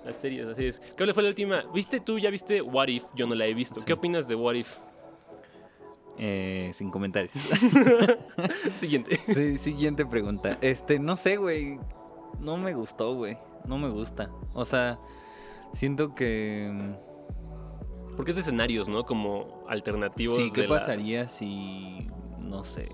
[0.07, 0.81] Las series, las series.
[0.97, 1.65] ¿Cuál fue la última?
[1.75, 2.19] ¿Viste tú?
[2.19, 3.05] ¿Ya viste What If?
[3.15, 3.85] Yo no la he visto.
[3.85, 4.79] ¿Qué opinas de What If?
[6.19, 7.33] Eh, sin comentarios.
[8.77, 9.17] Siguiente.
[9.17, 10.57] Sí, siguiente pregunta.
[10.63, 11.79] Este, no sé, güey.
[12.41, 13.37] No me gustó, güey.
[13.67, 14.31] No me gusta.
[14.55, 14.99] O sea,
[15.75, 16.71] siento que.
[16.73, 19.05] mm, Porque es de escenarios, ¿no?
[19.05, 20.37] Como alternativos.
[20.37, 22.09] Sí, ¿qué de la- pasaría si.
[22.39, 22.89] No sé.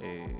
[0.00, 0.36] eh,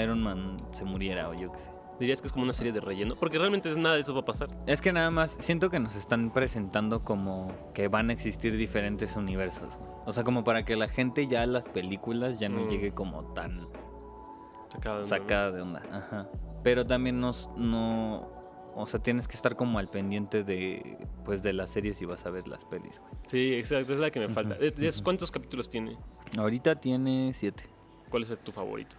[0.00, 1.70] Iron Man se muriera o yo qué sé.
[1.98, 3.14] Dirías que es como una serie de relleno.
[3.18, 4.48] Porque realmente es nada de eso va a pasar.
[4.66, 9.16] Es que nada más siento que nos están presentando como que van a existir diferentes
[9.16, 9.70] universos.
[10.04, 12.68] O sea, como para que la gente ya a las películas ya no Mm.
[12.68, 13.66] llegue como tan
[15.04, 15.82] sacada de onda.
[15.90, 16.28] Ajá.
[16.62, 18.28] Pero también nos, no.
[18.74, 22.26] O sea, tienes que estar como al pendiente de pues de las series y vas
[22.26, 23.12] a ver las pelis, güey.
[23.24, 23.94] Sí, exacto.
[23.94, 24.54] Es la que me falta.
[24.54, 25.04] Ujú, ¿De- de esos ujú.
[25.04, 25.96] ¿Cuántos capítulos tiene?
[26.36, 27.64] Ahorita tiene siete.
[28.10, 28.96] ¿Cuál es tu favorito?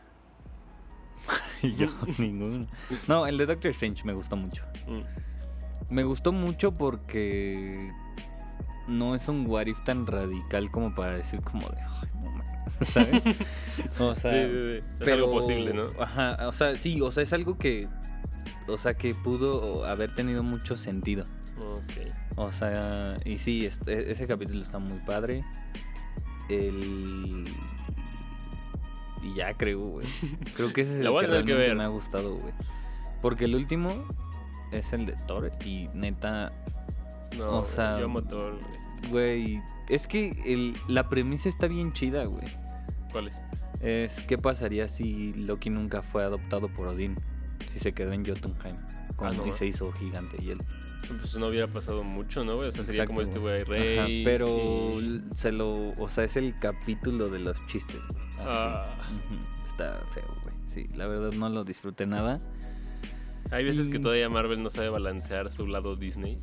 [1.78, 2.68] Yo, ninguno.
[3.08, 4.64] No, el de Doctor Strange me gustó mucho.
[4.88, 5.94] Mm.
[5.94, 7.92] Me gustó mucho porque
[8.88, 12.90] no es un what if tan radical como para decir como de, "Ay, no mames",
[12.90, 13.24] ¿sabes?
[14.00, 15.04] O sea, Sí, sí, sí.
[15.04, 15.88] Es algo posible, ¿no?
[16.02, 17.88] Ajá, o sea, sí, o sea, es algo que,
[18.68, 21.26] o sea, que pudo haber tenido mucho sentido.
[21.60, 22.12] Ok.
[22.36, 25.44] O sea, y sí, este- ese capítulo está muy padre.
[26.50, 27.46] El...
[29.24, 30.08] Y ya creo, güey.
[30.56, 31.76] Creo que ese es el que que realmente ver.
[31.76, 32.54] me ha gustado, güey.
[33.22, 33.92] Porque el último
[34.72, 36.52] es el de Thor y neta,
[37.38, 38.58] No, O sea, yo amo Thor,
[39.10, 39.62] güey.
[39.90, 42.46] es que el, la premisa está bien chida, güey.
[43.12, 43.42] ¿Cuál es?
[43.80, 47.16] Es qué pasaría si Loki nunca fue adoptado por Odín,
[47.70, 48.76] si se quedó en Jotunheim
[49.16, 50.62] con- Ah, no, y se hizo gigante y él.
[51.20, 52.70] Pues no hubiera pasado mucho, ¿no, güey?
[52.70, 53.64] O sea, sería Exacto, como este güey.
[53.64, 53.98] rey.
[53.98, 58.22] Ajá, pero y- se lo, o sea, es el capítulo de los chistes, güey.
[58.40, 58.48] Así.
[58.68, 58.96] Ah.
[59.66, 60.56] Está feo, güey.
[60.68, 62.40] Sí, la verdad no lo disfruté nada.
[63.52, 66.38] Hay veces que todavía Marvel no sabe balancear su lado Disney.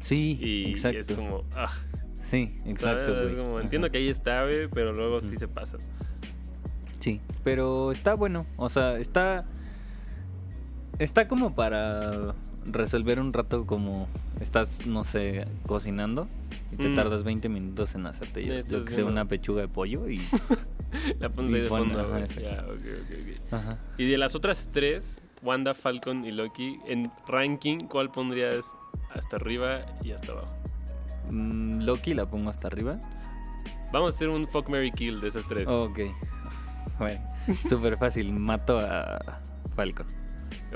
[0.00, 0.98] Sí, Y exacto.
[1.00, 1.72] es como, ah,
[2.20, 3.28] Sí, exacto, güey.
[3.30, 3.62] Es como, Ajá.
[3.64, 5.78] entiendo que ahí está, güey, pero luego sí se pasa.
[7.00, 8.46] Sí, pero está bueno.
[8.56, 9.46] O sea, está.
[10.98, 12.34] Está como para
[12.70, 14.08] resolver un rato como
[14.40, 16.28] estás, no sé, cocinando
[16.72, 16.94] y te Mm.
[16.94, 20.18] tardas 20 minutos en hacerte yo, yo que sé, una pechuga de pollo y...
[21.20, 22.22] La pones ahí de fondo, ajá, güey.
[22.22, 22.42] exacto.
[22.50, 23.10] Ya, ok, ok,
[23.46, 23.52] ok.
[23.52, 23.78] Ajá.
[23.98, 28.74] Y de las otras tres, Wanda, Falcon y Loki, en ranking, ¿cuál pondrías
[29.14, 30.48] hasta arriba y hasta abajo?
[31.30, 32.98] Mm, Loki la pongo hasta arriba.
[33.92, 35.68] Vamos a hacer un fuck, Mary kill de esas tres.
[35.68, 35.98] Ok.
[36.98, 37.20] Bueno,
[37.68, 38.32] súper fácil.
[38.32, 39.40] Mato a
[39.76, 40.06] Falcon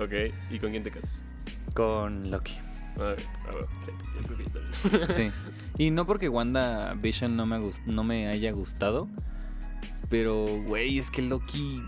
[0.01, 0.13] Ok,
[0.53, 1.25] ¿y con quién te casas?
[1.73, 2.55] Con Loki.
[2.97, 3.17] A ver,
[3.49, 5.33] a ver, sí, yo creo que yo también.
[5.33, 5.39] Sí.
[5.79, 9.09] Y no porque Wanda Vision no me, no me haya gustado.
[10.11, 11.83] Pero, güey, es que Loki.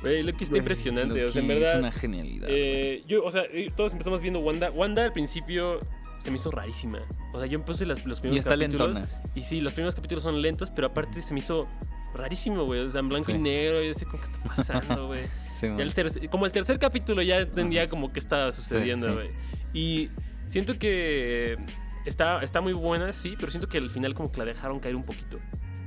[0.00, 1.74] Güey, Loki está güey, impresionante, o sea, en Loki verdad.
[1.74, 2.48] Es una genialidad.
[2.50, 4.70] Eh, yo, o sea, eh, todos empezamos viendo Wanda.
[4.70, 5.80] Wanda al principio
[6.20, 7.00] se me hizo rarísima.
[7.34, 8.94] O sea, yo empecé las- los y primeros está capítulos.
[8.94, 9.22] lentona.
[9.34, 11.68] Y sí, los primeros capítulos son lentos, pero aparte se me hizo
[12.14, 12.80] rarísimo, güey.
[12.80, 13.40] O sea, en blanco y Sí.
[13.40, 13.80] negro.
[13.82, 15.20] Y yo decía, ¿cómo que está pasando, güey?
[15.58, 17.90] Sí, el tercer- como el tercer capítulo ya entendía Ajá.
[17.90, 19.12] como que estaba sucediendo, sí.
[19.14, 19.30] güey.
[19.72, 20.10] Y
[20.48, 21.56] siento que
[22.04, 24.96] está, está muy buena, sí, pero siento que al final como que la dejaron caer
[24.96, 25.38] un poquito.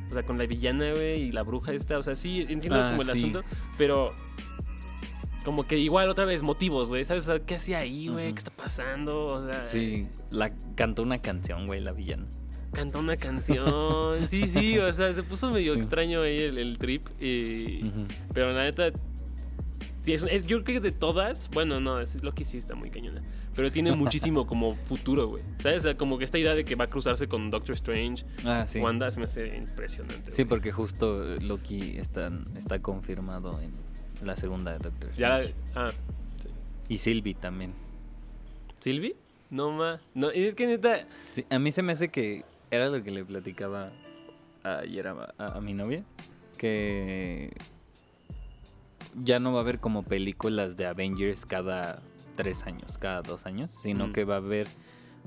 [0.10, 1.98] O sea, con la villana, güey, y la bruja esta.
[2.00, 3.18] O sea, sí, entiendo Ah, como el sí.
[3.20, 3.44] asunto,
[3.78, 4.14] pero
[5.46, 7.06] como que igual otra vez motivos, güey.
[7.06, 7.28] ¿Sabes?
[7.28, 8.34] O sea, ¿Qué hacía ahí, güey?
[8.34, 9.28] ¿Qué está pasando?
[9.28, 12.26] O sea, Sí, la, cantó una canción, güey, la villana.
[12.74, 14.28] canta una canción.
[14.28, 15.80] sí, sí, o sea, se puso medio Sí.
[15.80, 17.08] extraño ahí el, el trip.
[17.20, 18.06] y- Ujú.
[18.34, 18.92] Pero la neta,
[20.04, 22.90] sí, es, es- yo creo que de todas, bueno, no, es Loki sí está muy
[22.90, 23.22] cañona.
[23.56, 25.44] Pero tiene muchísimo como futuro, güey.
[25.62, 25.78] ¿Sabes?
[25.80, 28.66] O sea, como que esta idea de que va a cruzarse con Doctor Strange, Ah,
[28.68, 28.80] sí.
[28.80, 30.32] Wanda, se me hace impresionante.
[30.32, 33.74] Sí, porque justo Loki está, está confirmado en
[34.26, 35.56] la segunda de Doctor Ya, Strange.
[35.76, 35.92] ah,
[36.42, 36.50] sí.
[36.88, 37.74] Y Sylvie también.
[38.80, 39.16] ¿Sylvie?
[39.50, 40.00] No, ma.
[40.14, 43.12] No, y es que neta, Sí, a mí se me hace que era lo que
[43.12, 43.92] le platicaba
[44.64, 46.04] ayer a, a- a mi novia,
[46.58, 47.52] que
[49.22, 52.02] ya no va a haber como películas de Avengers cada
[52.36, 54.14] tres años, cada dos años, sino Mm.
[54.14, 54.68] que va a haber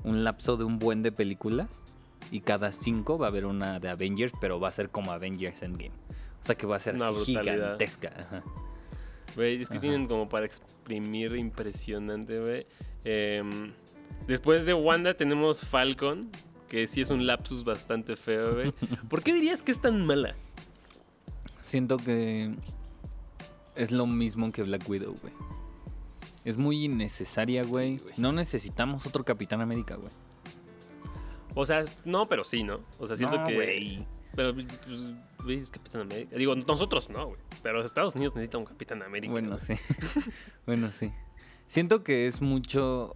[0.03, 1.83] un lapso de un buen de películas
[2.31, 5.61] y cada cinco va a haber una de Avengers, pero va a ser como Avengers
[5.61, 5.91] Endgame.
[6.41, 8.11] O sea que va a ser así gigantesca.
[8.19, 8.43] ajá.
[9.35, 9.81] güey, es que Ajá.
[9.81, 12.65] tienen como para exprimir impresionante, güey.
[13.03, 13.71] Em,
[14.27, 16.29] después de Wanda tenemos Falcon,
[16.67, 18.71] que sí es un lapsus bastante feo, güey.
[19.09, 20.35] ¿Por qué dirías que es tan mala?
[21.63, 22.53] Siento que
[23.75, 25.33] es lo mismo que Black Widow, güey.
[26.45, 27.99] Es muy innecesaria, güey.
[28.17, 30.11] no necesitamos otro Capitán América, güey.
[31.55, 32.79] O sea, no, pero sí, ¿no?
[32.99, 33.55] O sea, siento No, que.
[33.55, 34.07] güey.
[34.35, 34.65] Pero, pues,
[35.43, 36.35] güey, es Capitán América.
[36.35, 37.39] Digo, nosotros no, güey.
[37.61, 39.31] Pero Estados Unidos necesita un Capitán América.
[39.31, 39.61] Bueno, güey.
[39.61, 39.75] sí.
[40.65, 41.11] bueno, sí.
[41.67, 43.13] Siento que es mucho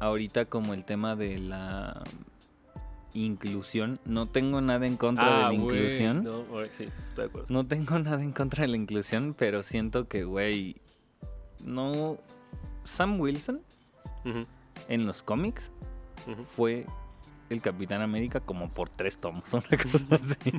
[0.00, 2.02] ahorita como el tema de la
[3.14, 3.98] inclusión.
[4.04, 6.22] No tengo nada en contra de la Ah, güey, inclusión.
[6.24, 7.46] No, güey, sí, estoy de acuerdo.
[7.50, 10.76] No tengo nada en contra de la inclusión, pero siento que, güey,
[11.64, 12.18] no...
[12.84, 13.60] Sam Wilson
[14.88, 15.70] en los cómics
[16.56, 16.86] fue
[17.50, 20.52] el Capitán América como por tres tomos, una cosa así.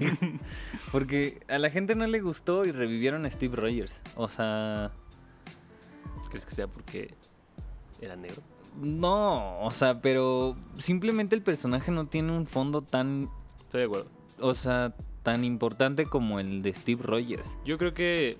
[0.92, 4.00] Porque a la gente no le gustó y revivieron a Steve Rogers.
[4.16, 4.92] O sea,
[6.30, 7.14] ¿Crees que sea porque
[8.00, 8.42] era negro?
[8.80, 13.30] No, o sea, pero simplemente el personaje no tiene un fondo tan,
[13.62, 14.08] Estoy de acuerdo.
[14.40, 17.50] o sea, tan importante como el de Steve Rogers.
[17.66, 18.38] Yo creo que.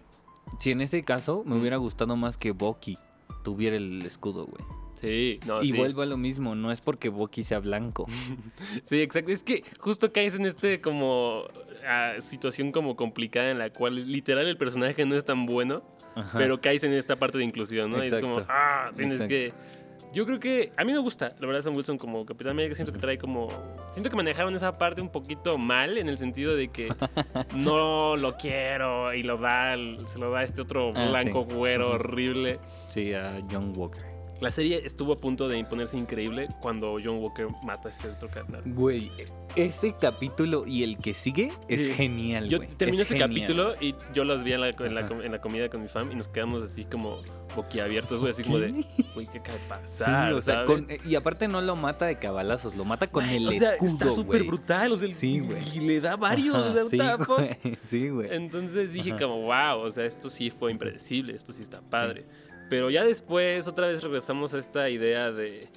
[0.60, 2.98] Si en ese caso me hubiera gustado más que Bucky
[3.44, 4.64] tuviera el escudo, güey.
[5.00, 5.78] Sí, no, y sí.
[5.78, 8.06] vuelvo a lo mismo, no es porque Bucky sea blanco.
[8.84, 9.32] Sí, exacto.
[9.32, 11.44] Es que justo caes en este como
[11.88, 15.84] ah, situación como complicada en la cual literal el personaje no es tan bueno,
[16.16, 16.38] Ajá.
[16.38, 18.04] pero caes en esta parte de inclusión, ¿no?
[18.04, 19.30] Y es como, ah, tienes Exacto.
[19.30, 19.81] que...
[20.14, 22.76] Yo creo que a mí me gusta, la verdad, Sam Wilson como Capitán América.
[22.76, 23.48] Siento que trae como.
[23.92, 26.90] Siento que manejaron esa parte un poquito mal en el sentido de que
[27.56, 31.56] no lo quiero y lo da, se lo da a este otro Ah, blanco sí.
[31.56, 32.60] güero horrible.
[32.90, 34.04] Sí, a John Walker.
[34.42, 38.28] La serie estuvo a punto de imponerse increíble cuando John Walker mata a este otro
[38.30, 38.64] carnal.
[38.66, 39.12] Güey,
[39.56, 41.94] ese capítulo y el que sigue es Sí.
[41.94, 43.30] genial, Yo terminé Es ese genial.
[43.30, 45.10] capítulo y yo los vi en la, en, la, Ajá.
[45.10, 47.20] com- en la comida con mi fam y nos quedamos así como
[47.56, 50.34] boquiabiertos, güey, así como de, güey, ¿qué acaba de Sí, pasar?
[50.34, 50.68] o sea, ¿sabes?
[50.70, 53.90] con- y aparte no lo mata de cabalazos, lo mata con el o sea, escudo,
[53.90, 55.62] está súper brutal, o sea, Sí, güey.
[55.76, 57.50] y le da varios, Ajá, o sea, sí, güey.
[57.82, 58.30] Sí, güey.
[58.32, 59.20] Entonces dije Ajá.
[59.22, 62.26] como, wow, o sea, esto sí fue impredecible, esto sí está padre.
[62.72, 65.68] Pero ya después otra vez regresamos a esta idea de,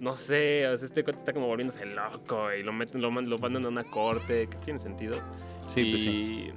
[0.00, 3.38] no sé, o sea, este cuate está como volviéndose loco y lo meten, lo, lo
[3.38, 5.20] mandan a una corte, que tiene sentido.
[5.68, 6.50] Sí, pues sí.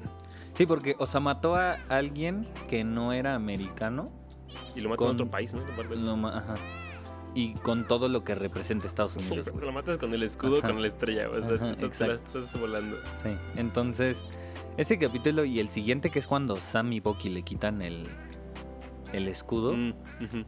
[0.56, 4.12] Sí, porque, o sea, mató a alguien que no era americano.
[4.76, 5.62] y lo matan a Con- otro país, ¿no?
[5.96, 6.56] Lo ajá.
[7.36, 9.64] Y con todo lo que representa Estados Sí, Unidos, güey.
[9.64, 10.70] lo matas con el escudo, Ajá.
[10.70, 12.40] con la estrella, o sea, Ajá, te, estás- te la exacto.
[12.40, 12.98] estás volando.
[13.22, 13.30] Sí.
[13.58, 14.24] Entonces,
[14.78, 18.08] ese capítulo y el siguiente, que es cuando Sam y Bucky le quitan el,
[19.14, 19.74] el escudo.
[19.76, 19.94] Mm,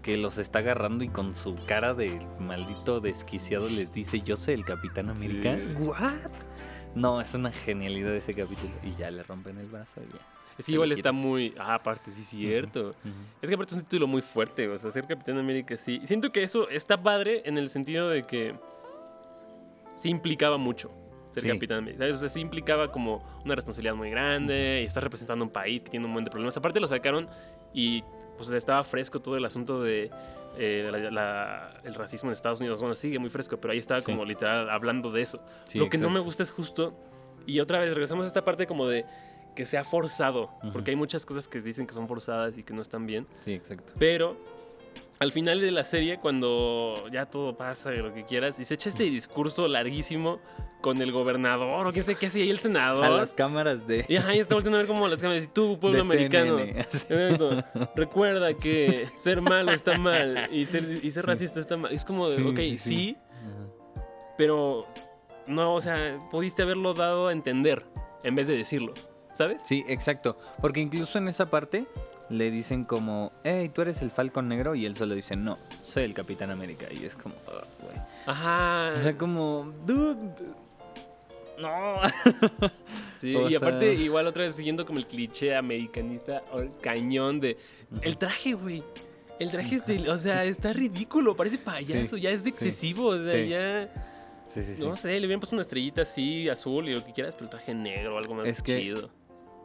[0.02, 4.56] que los está agarrando y con su cara de maldito desquiciado les dice yo soy
[4.56, 5.58] el Capitán América.
[5.58, 5.76] Sí.
[5.80, 6.32] ¿What?
[6.96, 8.72] No, es una genialidad ese capítulo.
[8.84, 10.20] Y ya le rompen el brazo y ya.
[10.58, 11.54] Es que igual está muy.
[11.58, 12.94] Ah, aparte, sí, cierto.
[13.42, 16.02] Es que aparte es un título muy fuerte, o sea, ser Capitán América sí.
[16.04, 18.56] Siento que eso está padre en el sentido de que
[19.96, 20.92] sí implicaba mucho
[21.28, 21.48] ser Sí.
[21.48, 22.00] Capitán América.
[22.00, 22.16] ¿sabes?
[22.18, 25.92] O sea, sí implicaba como una responsabilidad muy grande y estás representando un país que
[25.92, 26.58] tiene un montón de problemas.
[26.58, 27.30] Aparte lo sacaron
[27.74, 28.04] y
[28.40, 30.10] pues estaba fresco todo el asunto de
[30.58, 32.80] eh, la- la- el racismo en Estados Unidos.
[32.80, 34.06] Bueno, sigue muy fresco, pero ahí estaba Sí.
[34.06, 35.40] como literal hablando de eso.
[35.66, 36.94] Sí, Lo que no me gusta es justo,
[37.46, 39.06] y otra vez regresamos a esta parte como de
[39.56, 42.82] que sea forzado, porque hay muchas cosas que dicen que son forzadas y que no
[42.82, 43.94] están bien, Sí, exacto.
[44.00, 44.38] pero
[45.20, 48.74] al final de la serie, cuando ya todo pasa y lo que quieras, y se
[48.76, 50.40] echa este discurso larguísimo
[50.82, 53.04] con el gobernador o qué sé qué hacía ahí el senador.
[53.04, 54.06] A las cámaras de...
[54.08, 56.58] Y y está volviendo a ver como las cámaras y tú, pueblo americano.
[57.96, 61.28] Recuerda que ser malo está mal y ser, y ser Sí.
[61.28, 61.92] racista está mal.
[61.92, 62.78] Es como de, Sí, ok, sí.
[62.78, 63.18] sí,
[64.38, 64.86] pero
[65.48, 67.86] no, o sea, pudiste haberlo dado a entender
[68.24, 68.94] en vez de decirlo,
[69.34, 69.62] ¿sabes?
[69.64, 70.38] Sí, exacto.
[70.62, 71.88] Porque incluso en esa parte
[72.30, 74.76] le dicen como, hey, tú eres el Falcon Negro.
[74.76, 76.88] Y él solo dice, no, soy el Capitán América.
[76.92, 77.96] Y es como, "Ah, güey.
[78.26, 78.92] Ajá.
[78.98, 80.16] O sea, como, dude.
[81.60, 82.00] No.
[83.16, 87.42] Sí, o y aparte, igual otra vez siguiendo como el cliché americanista o el cañón
[87.42, 87.58] de.
[88.02, 88.82] El traje, güey.
[89.40, 93.08] El traje es de, o sea, está ridículo, parece payaso, Sí, ya es sí, excesivo,
[93.08, 93.50] o sea, sí.
[93.50, 93.90] ya.
[94.48, 94.82] Sí, sí, sí.
[94.86, 97.50] No sé, le hubieran puesto una estrellita así, azul y lo que quieras, pero el
[97.52, 99.10] traje negro o algo más Es que- chido.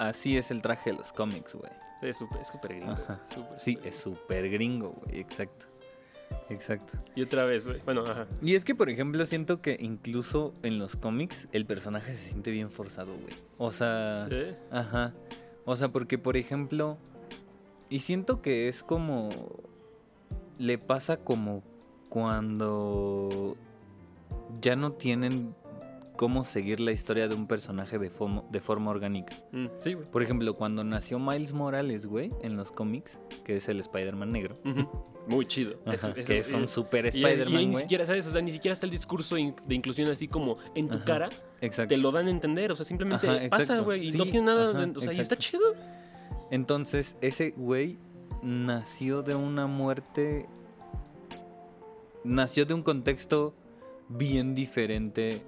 [0.01, 1.71] Así es el traje de los cómics, güey.
[2.11, 2.93] Es súper gringo.
[2.93, 3.21] Ajá.
[3.33, 5.21] súper, Sí, es súper gringo, güey.
[5.21, 5.67] Exacto.
[6.49, 6.99] Exacto.
[7.15, 7.81] Y otra vez, güey.
[7.85, 8.27] Bueno, ajá.
[8.43, 12.51] Y es que, por ejemplo, siento que incluso en los cómics el personaje se siente
[12.51, 13.35] bien forzado, güey.
[13.59, 14.21] O sea...
[14.21, 14.55] Sí.
[14.71, 15.15] Ajá.
[15.65, 16.99] O sea, porque, por ejemplo...
[17.89, 19.29] Y siento que es como...
[20.59, 21.63] Le pasa como
[22.09, 23.57] cuando
[24.61, 25.55] ya no tienen
[26.17, 29.35] cómo seguir la historia de un personaje de, forma- de forma orgánica.
[29.53, 30.07] Mm, sí, güey.
[30.11, 34.59] Por ejemplo, cuando nació Miles Morales, güey, en los cómics, que es el Spider-Man negro.
[35.27, 35.77] Muy chido.
[35.85, 38.27] Ajá, Eso- eso- que es un y- super y- y, Spider-Man, ahí ni siquiera, ¿sabes?
[38.27, 41.29] O sea, ni siquiera está el discurso de inclusión así como en tu Ajá, cara.
[41.61, 41.95] Exacto.
[41.95, 42.71] Te lo dan a entender.
[42.71, 44.07] O sea, simplemente Ajá, pasa, güey.
[44.07, 44.71] Y Sí, no tiene nada.
[44.97, 45.75] o sea, y está chido.
[46.51, 47.99] Entonces, ese güey
[48.43, 50.47] nació de una muerte.
[52.23, 53.55] Nació de un contexto
[54.09, 55.43] bien diferente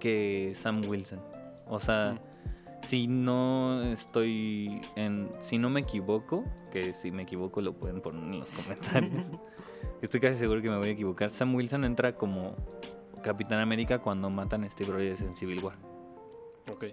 [0.00, 1.20] que Sam Wilson.
[1.68, 2.20] O sea,
[2.82, 5.28] si no estoy en.
[5.40, 9.30] Si no me equivoco, que si me equivoco lo pueden poner en los comentarios.
[10.02, 11.30] estoy casi seguro que me voy a equivocar.
[11.30, 12.54] Sam Wilson entra como
[13.22, 15.76] Capitán América cuando matan a Steve Rogers en Civil War.
[16.70, 16.84] Ok.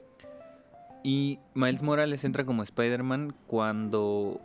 [1.03, 4.39] Y Miles Morales entra como Spider-Man cuando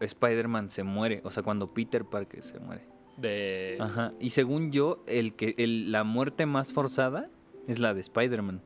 [0.00, 1.20] Spider-Man se muere.
[1.24, 2.82] O sea, cuando Peter Parker se muere.
[3.16, 3.76] De.
[3.80, 4.12] Ajá.
[4.18, 7.28] Y según yo, el que el- la muerte más forzada
[7.68, 8.62] es la de Spider-Man.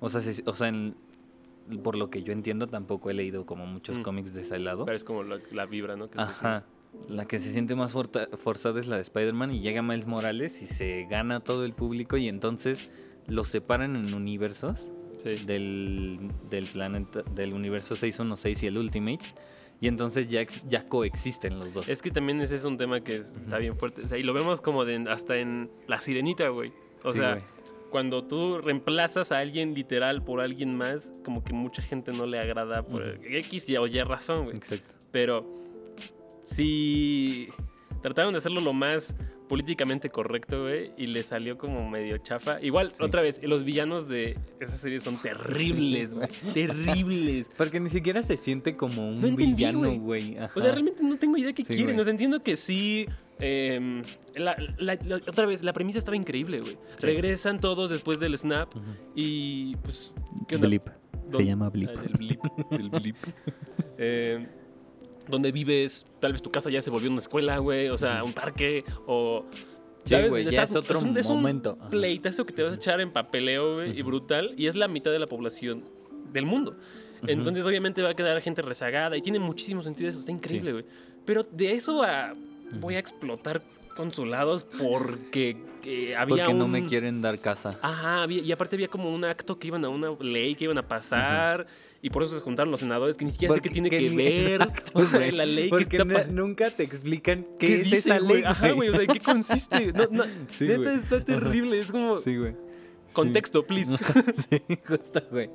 [0.00, 0.94] O sea, se- o sea en-
[1.82, 4.02] por lo que yo entiendo, tampoco he leído como muchos Mm.
[4.02, 4.84] cómics de ese lado.
[4.84, 6.08] Pero es como la, la vibra, ¿no?
[6.08, 6.64] Que se Ajá.
[7.08, 10.62] La que se siente más forta- forzada es la de Spider-Man y llega Miles Morales
[10.62, 12.88] y se gana todo el público y entonces
[13.26, 14.90] los separan en universos.
[15.18, 15.34] Sí.
[15.46, 19.24] del, del planeta del universo 616 y el Ultimate
[19.80, 21.88] y entonces ya, ya coexisten los dos.
[21.88, 24.02] Es que también ese es un tema que es- está bien fuerte.
[24.02, 26.70] O sea, y lo vemos como de, hasta en La Sirenita, güey.
[27.02, 27.44] O Sí, sea, güey.
[27.96, 32.38] Cuando tú reemplazas a alguien literal por alguien más, como que mucha gente no le
[32.38, 33.18] agrada por.
[33.26, 34.56] X y o Y razón, güey.
[34.58, 34.94] Exacto.
[35.10, 35.46] Pero
[36.42, 37.48] sí
[38.02, 39.16] trataron de hacerlo lo más
[39.48, 42.60] políticamente correcto, güey, y le salió como medio chafa.
[42.60, 42.98] Igual, Sí.
[43.00, 46.28] otra vez, los villanos de esa serie son terribles, güey.
[46.52, 47.48] terribles.
[47.56, 50.36] Porque ni siquiera se siente como un No entendí, villano, güey.
[50.54, 51.98] O sea, realmente no tengo idea qué Sí, quieren.
[51.98, 53.06] O sea, entiendo que sí.
[53.38, 54.02] em,
[54.36, 56.74] la- la- la- otra vez, la premisa estaba increíble, güey.
[56.98, 57.06] Sí.
[57.06, 58.72] Regresan todos después del snap
[59.14, 60.12] y pues.
[60.48, 60.68] ¿qué onda?
[60.68, 60.82] Blip.
[61.22, 61.90] ¿Dónde- Se llama Blip.
[61.96, 62.40] Ah, del blip.
[62.70, 63.16] del blip.
[63.98, 64.46] Eh,
[65.28, 67.88] donde vives, tal vez tu casa ya se volvió una escuela, güey.
[67.88, 69.44] O sea, un parque o.
[70.04, 71.76] Sí, güey, ya es otro un- es un momento.
[71.80, 71.90] Ajá.
[71.90, 74.54] pleitazo que te vas a echar en papeleo, güey, y brutal.
[74.56, 75.82] Y es la mitad de la población
[76.32, 76.72] del mundo.
[77.26, 80.20] Entonces, obviamente, va a quedar gente rezagada y tiene muchísimo sentido eso.
[80.20, 80.84] Está increíble, güey.
[81.24, 82.34] Pero de eso a
[82.80, 83.62] voy a explotar
[83.96, 87.78] consulados porque eh, había Porque no un- me quieren dar casa.
[87.80, 90.78] Ajá, había- y aparte había como un acto que iban a una ley que iban
[90.78, 91.66] a pasar
[92.02, 94.16] y por eso se juntaron los senadores que ni siquiera sé qué tiene que ni-
[94.16, 97.74] ver Exacto, o sea, la ley que Porque está pa- nunca te explican qué, ¿Qué
[97.80, 98.42] es dice, esa ley.
[98.44, 99.92] Ajá, güey, o sea, ¿en qué consiste?
[99.92, 102.54] No, no, Sí, neta está terrible, es como Sí, güey.
[103.12, 103.94] contexto, please.
[104.50, 105.50] sí, justo, güey.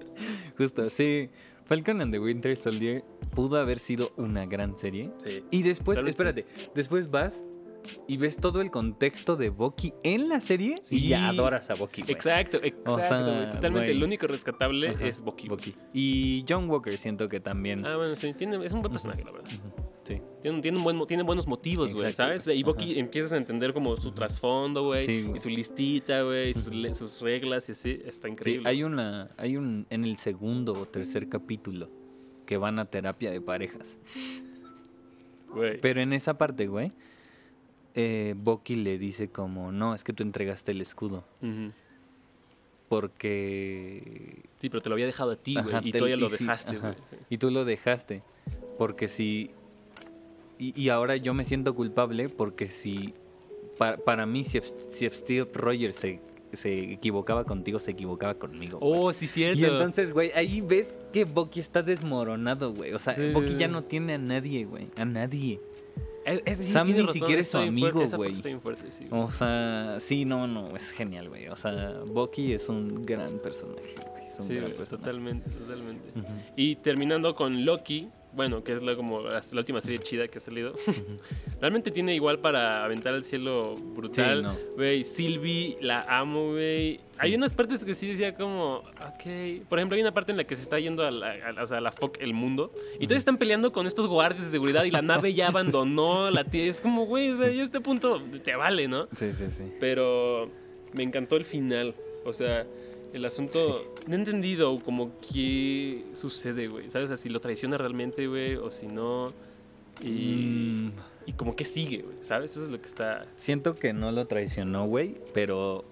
[0.58, 1.30] Justo, sí.
[1.66, 3.04] Falcon and the Winter Soldier
[3.36, 5.10] pudo haber sido una gran serie.
[5.24, 5.44] Sí.
[5.52, 6.06] Y después, sí.
[6.08, 7.44] espérate, después vas
[8.08, 12.02] y ves todo el contexto de Bucky en la serie y ya adoras a Bucky,
[12.04, 12.14] güey.
[12.14, 13.98] Exacto, exacto, sea, güey, Totalmente, güey.
[13.98, 15.48] el único rescatable Ajá, es Bucky.
[15.50, 15.76] Bucky.
[15.94, 17.86] Y John Walker siento que también.
[17.86, 19.50] Ah, bueno, sí, tiene, es un buen personaje, la verdad.
[20.04, 20.20] Sí.
[20.42, 22.14] Tiene, tiene, un buen, tiene buenos motivos, güey.
[22.14, 22.48] ¿sabes?
[22.48, 26.54] Y Bucky empiezas a entender como su trasfondo, güey, Sí, y su listita, güey, y
[26.54, 28.02] sus, sus reglas y así.
[28.06, 28.68] Está Sí, increíble.
[28.70, 31.90] hay una, hay un, en el segundo o tercer capítulo
[32.46, 33.98] que van a terapia de parejas.
[35.54, 35.80] güey.
[35.80, 36.92] Pero en esa parte, güey,
[37.96, 41.24] eh, Bucky le dice como, no, es que tú entregaste el escudo.
[42.90, 44.36] Porque...
[44.58, 46.92] Sí, pero te lo había dejado a ti, güey, y tú ya lo dejaste, ajá.
[46.92, 46.96] güey.
[47.10, 47.18] sí.
[47.30, 48.22] Y tú lo dejaste.
[48.78, 49.52] Porque si...
[50.60, 53.14] Y, y ahora yo me siento culpable porque si...
[53.78, 56.20] pa- para mí, si, si Steve Rogers se,
[56.54, 58.78] se equivocaba contigo, se equivocaba conmigo.
[58.82, 59.60] Oh, sí, cierto.
[59.60, 62.94] Y entonces, güey, ahí ves que Bucky está desmoronado, güey.
[62.94, 63.32] O sea, Sí.
[63.34, 64.90] Bucky ya no tiene a nadie, güey.
[64.98, 65.60] A nadie.
[66.24, 68.34] Es- es- Sam ni razón, siquiera es su amigo, güey.
[68.36, 69.08] Sí.
[69.10, 71.48] O sea, sí, no, no, es genial, güey.
[71.48, 74.24] O sea, Bucky es un gran personaje, güey.
[74.40, 74.98] Sí, gran personaje.
[74.98, 76.20] totalmente, totalmente.
[76.20, 76.28] Ujú.
[76.56, 80.38] Y terminando con Loki, bueno, que es la, como la, la última serie chida que
[80.38, 80.74] ha salido.
[81.60, 84.38] Realmente tiene igual para aventar al cielo brutal.
[84.38, 84.76] Sí, no.
[84.76, 87.00] Güey, Sylvie, la amo, güey.
[87.20, 89.66] Hay unas partes que sí decía como, ok.
[89.70, 91.68] Por ejemplo, hay una parte en la que se está yendo a la, a- o
[91.68, 92.72] sea, a la fuck el mundo.
[93.00, 96.44] Y todos están peleando con estos guardias de seguridad y la nave ya abandonó la
[96.44, 96.66] tía.
[96.66, 99.08] Es como, güey, o sea, ya a este punto te vale, ¿no?
[99.16, 99.64] Sí, sí, sí.
[99.80, 100.50] Pero
[100.94, 101.94] me encantó el final.
[102.24, 102.66] O sea,
[103.14, 103.94] el asunto.
[104.08, 106.90] No he entendido como qué sucede, güey.
[106.90, 107.06] ¿Sabes?
[107.06, 109.34] O sea, si lo traiciona realmente, güey, o si no.
[110.02, 110.92] Y, Mm,
[111.28, 112.18] y como que sigue, güey.
[112.22, 112.52] ¿Sabes?
[112.52, 113.26] Eso es lo que está.
[113.36, 115.86] siento que no lo traicionó, güey, pero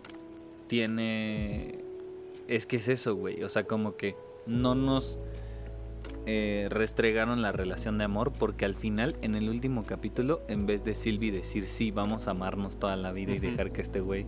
[0.67, 1.79] tiene...
[2.47, 3.43] Es que es eso, güey.
[3.43, 4.15] O sea, como que
[4.47, 5.19] no nos
[6.25, 10.83] eh, restregaron la relación de amor porque al final, en el último capítulo, en vez
[10.83, 14.25] de Sylvie decir sí, vamos a amarnos toda la vida y dejar que este güey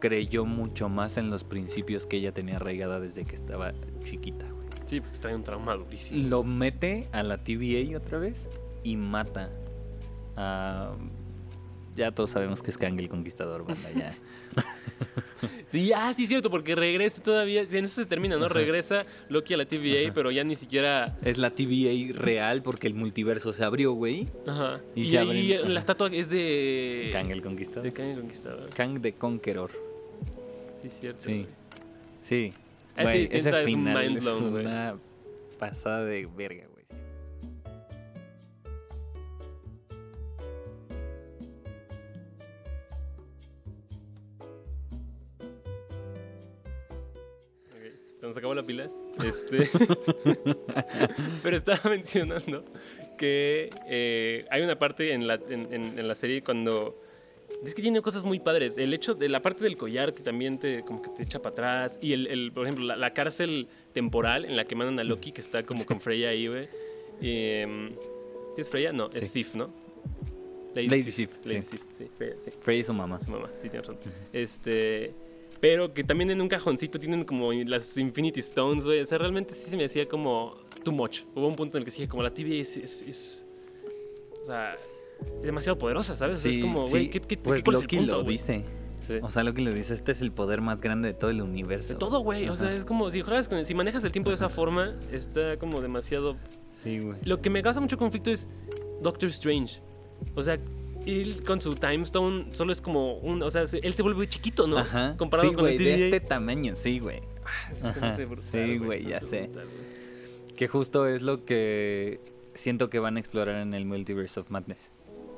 [0.00, 3.72] creyó mucho más en los principios que ella tenía arraigada desde que estaba
[4.04, 4.66] chiquita, güey.
[4.86, 6.28] Sí, porque está en un trauma durísimo.
[6.28, 8.48] Lo mete a la TVA otra vez
[8.84, 9.50] y mata
[10.36, 10.92] a...
[11.96, 14.14] Ya todos sabemos que es Kang el Conquistador, banda, ya.
[15.70, 17.62] Sí, ah, sí, cierto, porque regresa todavía.
[17.62, 18.46] en eso se termina, ¿no?
[18.46, 18.54] Ajá.
[18.54, 20.12] Regresa Loki a la TVA, Ajá.
[20.14, 21.18] pero ya ni siquiera.
[21.22, 24.28] Es la TVA real porque el multiverso se abrió, güey.
[24.46, 24.80] Ajá.
[24.94, 27.10] Y Y, se ahí abren- la estatua es de.
[27.12, 27.82] Kang el Conquistador.
[27.82, 28.70] De Kang el Conquistador.
[28.70, 29.70] Kang the Conqueror.
[30.90, 31.20] Sí, cierto.
[31.24, 31.46] Sí.
[32.22, 32.52] Sí.
[32.96, 34.96] Ese es un final mind es blown, una
[35.58, 36.86] pasada de verga, güey.
[48.18, 48.90] Se nos acabó la pila.
[49.24, 49.68] Este.
[51.42, 52.64] Pero estaba mencionando
[53.18, 57.02] que eh, hay una parte en la, en, en- en la serie cuando.
[57.64, 58.76] Es que tiene cosas muy padres.
[58.76, 61.52] El hecho de la parte del collar que también te, como que te echa para
[61.52, 61.98] atrás.
[62.02, 65.32] Y el, el, por ejemplo, la, la cárcel temporal en la que mandan a Loki,
[65.32, 66.68] que está como con Freya ahí, güey.
[67.20, 67.90] Em,
[68.54, 68.92] ¿Sí es Freya?
[68.92, 69.44] No, es Sí.
[69.44, 69.70] Sif, ¿no?
[70.74, 71.70] Lady Sif, Lady sí.
[71.70, 72.04] Sif, sí.
[72.18, 72.80] Freya, sí.
[72.80, 73.20] Y su mamá.
[73.22, 73.98] Su mamá, sí, tiene razón.
[74.32, 75.14] Este.
[75.58, 79.00] Pero que también en un cajoncito tienen como las Infinity Stones, güey.
[79.00, 80.54] O sea, realmente sí se me hacía como
[80.84, 81.20] too much.
[81.34, 82.76] Hubo un punto en el que dije, como la TV es.
[82.76, 83.46] es, es-
[84.42, 84.76] o sea,
[85.42, 86.40] demasiado poderosa, ¿sabes?
[86.40, 88.64] Sea, es como, güey, ¿qué, qué, pues qué- es el Loki punto, lo dice.
[89.06, 89.14] Sí.
[89.22, 91.92] O sea, lo dice, este es el poder más grande de todo el universo.
[91.94, 92.48] De todo, güey.
[92.48, 93.64] O sea, es como si juegas con.
[93.64, 96.36] Si manejas el tiempo de esa forma, está como demasiado.
[96.82, 97.16] Sí, güey.
[97.22, 98.48] Lo que me causa mucho conflicto es
[99.02, 99.80] Doctor Strange.
[100.34, 100.58] O sea,
[101.06, 103.42] él con su Time Stone solo es como un.
[103.42, 104.78] O sea, se- él se vuelve chiquito, ¿no?
[104.78, 105.14] Ajá.
[105.16, 107.20] Comparado sí, con güey, la de este tamaño, sí, güey.
[107.70, 109.42] Eso se me hace brutal, sí, güey, ya sé.
[109.42, 109.66] brutal.
[110.56, 112.18] Que justo es lo que
[112.54, 114.90] siento que van a explorar en el Multiverse of Madness.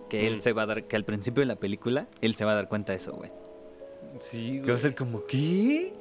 [0.09, 0.41] Que él Mm.
[0.41, 2.69] se va a dar, que al principio de la película, él se va a dar
[2.69, 3.31] cuenta de eso, güey.
[4.21, 5.93] Sí, Que va a ser como, ¿qué?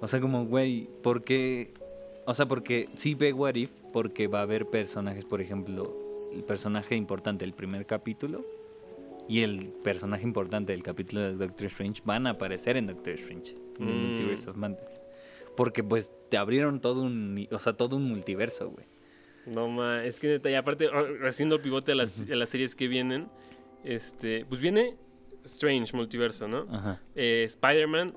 [0.00, 1.74] O sea, como, güey, porque...
[2.26, 5.96] O sea, porque sí ve What If, porque va a haber personajes, por ejemplo,
[6.32, 8.44] el personaje importante del primer capítulo
[9.28, 13.54] y el personaje importante del capítulo de Doctor Strange van a aparecer en Doctor Strange,
[13.78, 14.06] en el Mm.
[14.08, 14.80] Multiverse of Madness.
[15.56, 18.86] Porque pues te abrieron todo un, o sea, todo un multiverso, güey.
[19.46, 22.50] No, ma, es que neta, y aparte, o- haciendo el pivote a las, a las
[22.50, 23.28] series que vienen,
[23.84, 24.96] este, pues viene
[25.44, 26.66] Strange Multiverso, ¿no?
[26.70, 28.12] Ajá, Eh, Spider-Man,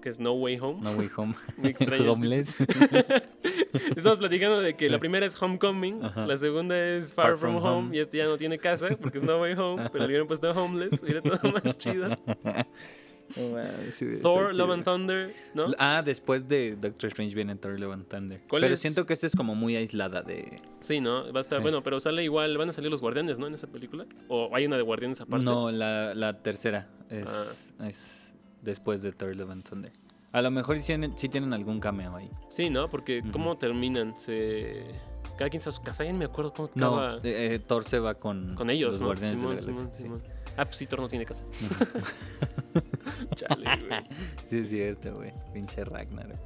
[0.00, 0.80] que es No Way Home.
[0.82, 1.34] No Way Home.
[1.56, 2.12] Muy extraño.
[2.12, 2.56] Homeless.
[3.96, 6.26] Estamos platicando de que la primera es Homecoming, Ajá.
[6.26, 7.96] la segunda es Far, Far From, From home, Home.
[7.96, 10.50] y este ya no tiene casa porque es No Way Home, pero le hubieran puesto
[10.50, 12.08] Homeless, hubiera todo más chido.
[14.22, 15.66] Thor, Love and Thunder, ¿no?
[15.78, 18.40] Ah, después de Doctor Strange viene Thor Love and Thunder.
[18.48, 18.80] ¿Cuál Pero es?
[18.80, 20.60] siento que esta es como muy aislada de...
[20.80, 21.32] Sí, ¿no?
[21.32, 21.62] Va a estar, Sí.
[21.62, 23.46] bueno, pero sale igual, van a salir los Guardianes, ¿no?
[23.46, 24.06] En esa película.
[24.28, 25.44] O hay una de Guardianes aparte.
[25.44, 27.86] No, la, la tercera es, Ah.
[27.86, 29.92] es después de Thor Love and Thunder.
[30.32, 32.30] A lo mejor sí tienen, sí tienen algún cameo ahí.
[32.50, 32.88] Sí, ¿no?
[32.88, 33.22] Porque.
[33.32, 34.18] ¿cómo terminan?
[34.18, 34.84] Se...
[35.36, 35.70] Cada quien se
[36.04, 39.00] ni me acuerdo cómo No, acaba eh, eh, Thor se va con, con ellos, los
[39.00, 39.06] ¿no?
[39.06, 39.96] Guardianes Simón, de la.
[39.96, 40.22] Simón.
[40.56, 41.44] Ah, pues sí, Thor no tiene casa.
[43.48, 44.00] Chale, güey.
[44.48, 45.32] Sí, es cierto, güey.
[45.52, 46.38] Pinche Ragnarok.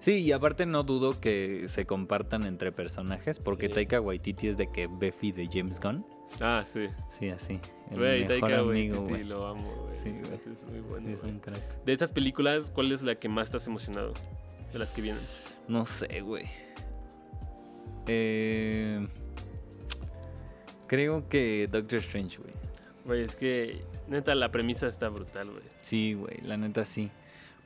[0.00, 3.74] Sí, y aparte no dudo que se compartan entre personajes, porque Sí.
[3.74, 6.04] Taika Waititi es de que Buffy de James Gunn.
[6.40, 6.86] Ah, sí.
[7.18, 7.60] Sí, así.
[7.90, 10.14] El Güey, mejor Taika amigo, Waititi, lo amo, güey.
[10.14, 11.84] Sí, es muy bueno, Sí, es un crack.
[11.84, 14.12] De esas películas, ¿cuál es la que más estás emocionado?
[14.72, 15.22] De las que vienen.
[15.68, 16.46] No sé, güey.
[18.08, 19.06] Eh,
[20.88, 22.52] creo que Doctor Strange, güey.
[23.04, 25.62] Güey, es que neta la premisa está brutal, güey.
[25.80, 27.10] Sí, güey, la neta sí.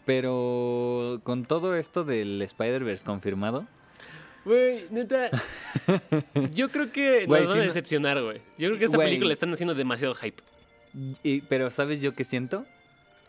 [0.04, 3.66] Pero con todo esto del Spider-Verse confirmado,
[4.44, 5.28] Güey, neta.
[6.54, 8.38] yo creo que Güey, nos van a decepcionar, güey.
[8.56, 9.08] Yo creo que esta Güey.
[9.08, 10.40] película le están haciendo demasiado hype.
[11.24, 12.64] y- pero ¿sabes yo qué siento?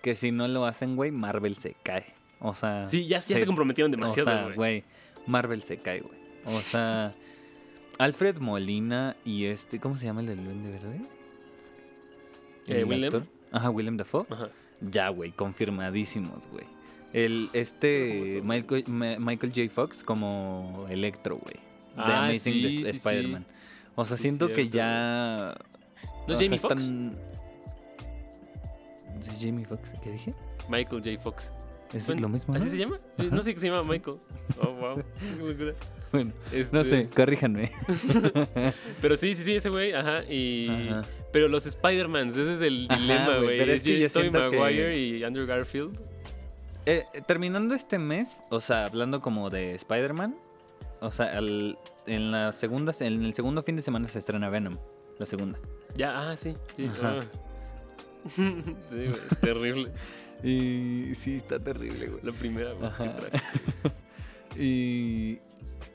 [0.04, 2.06] Que si no lo hacen, güey, Marvel se cae.
[2.40, 2.86] O sea...
[2.86, 4.56] Sí, ya, ya se, comprometieron O demasiado, sea, güey.
[4.56, 4.84] güey,
[5.26, 6.20] Marvel se cae, güey.
[6.46, 7.16] O sea,
[7.98, 11.02] Alfred Molina y este, ¿cómo se llama el del Duende Verde?
[12.68, 13.04] Eh, El Willem.
[13.06, 13.24] actor.
[13.52, 14.26] Ajá, Willem Dafoe.
[14.30, 14.50] Ajá.
[14.82, 16.66] Ya, güey, confirmadísimos, güey.
[17.14, 18.84] El, este, ¿Cómo Michael,
[19.20, 19.70] Michael J.
[19.74, 21.56] Fox como Electro, güey.
[21.96, 22.90] De Ah, Amazing sí, sí, sí.
[22.98, 23.46] Spider-Man.
[23.96, 25.56] O sea, siento que ya...
[26.28, 26.84] ¿No es Jamie Foxx?
[26.84, 27.18] están-
[29.20, 29.92] ¿Es Jamie Foxx?
[30.04, 30.34] ¿Qué dije?
[30.70, 31.20] Michael J.
[31.20, 31.52] Fox.
[31.94, 32.54] ¿Es Bueno, lo mismo?
[32.56, 33.00] ¿Así se llama?
[33.32, 34.18] No sé qué se llama Michael.
[34.62, 35.04] Oh, wow.
[36.10, 36.32] Bueno,
[36.72, 37.70] no Este, sé, corríjanme.
[39.02, 40.24] Pero sí, sí, sí, ese güey, ajá.
[40.24, 40.70] Y...
[40.90, 41.02] Ajá.
[41.34, 45.46] Pero los Spider-Mans, ese es el dilema, güey, Es que Tobey que- Maguire y Andrew
[45.46, 46.00] Garfield.
[46.86, 50.38] Eh, terminando este mes, o sea, hablando como de Spider-Man,
[51.02, 54.78] o sea, al- en la segunda, en el segundo fin de semana se estrena Venom,
[55.20, 55.60] la segunda.
[55.98, 56.54] Ya, ah, sí.
[56.78, 56.90] sí.
[57.04, 57.20] Ah.
[58.36, 58.46] sí,
[58.90, 59.92] güey, terrible.
[60.44, 62.24] Y sí, está terrible, güey.
[62.24, 62.92] La primera, güey.
[62.92, 63.92] trágico.
[64.60, 65.40] Y,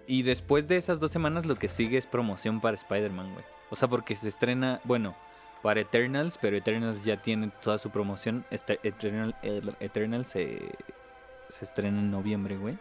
[0.07, 3.45] y después de esas dos semanas lo que sigue es promoción para Spider-Man, güey.
[3.71, 5.17] O sea, porque se estrena, bueno,
[5.63, 8.45] para Eternals, pero Eternals ya tiene toda su promoción.
[8.51, 9.35] Este Eternal,
[9.81, 10.61] Eternals se,
[11.49, 12.79] se estrena en noviembre, güey.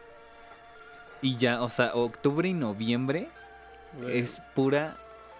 [1.22, 3.30] Y ya, o sea, octubre y noviembre
[4.00, 4.20] Güey.
[4.20, 4.98] es pura,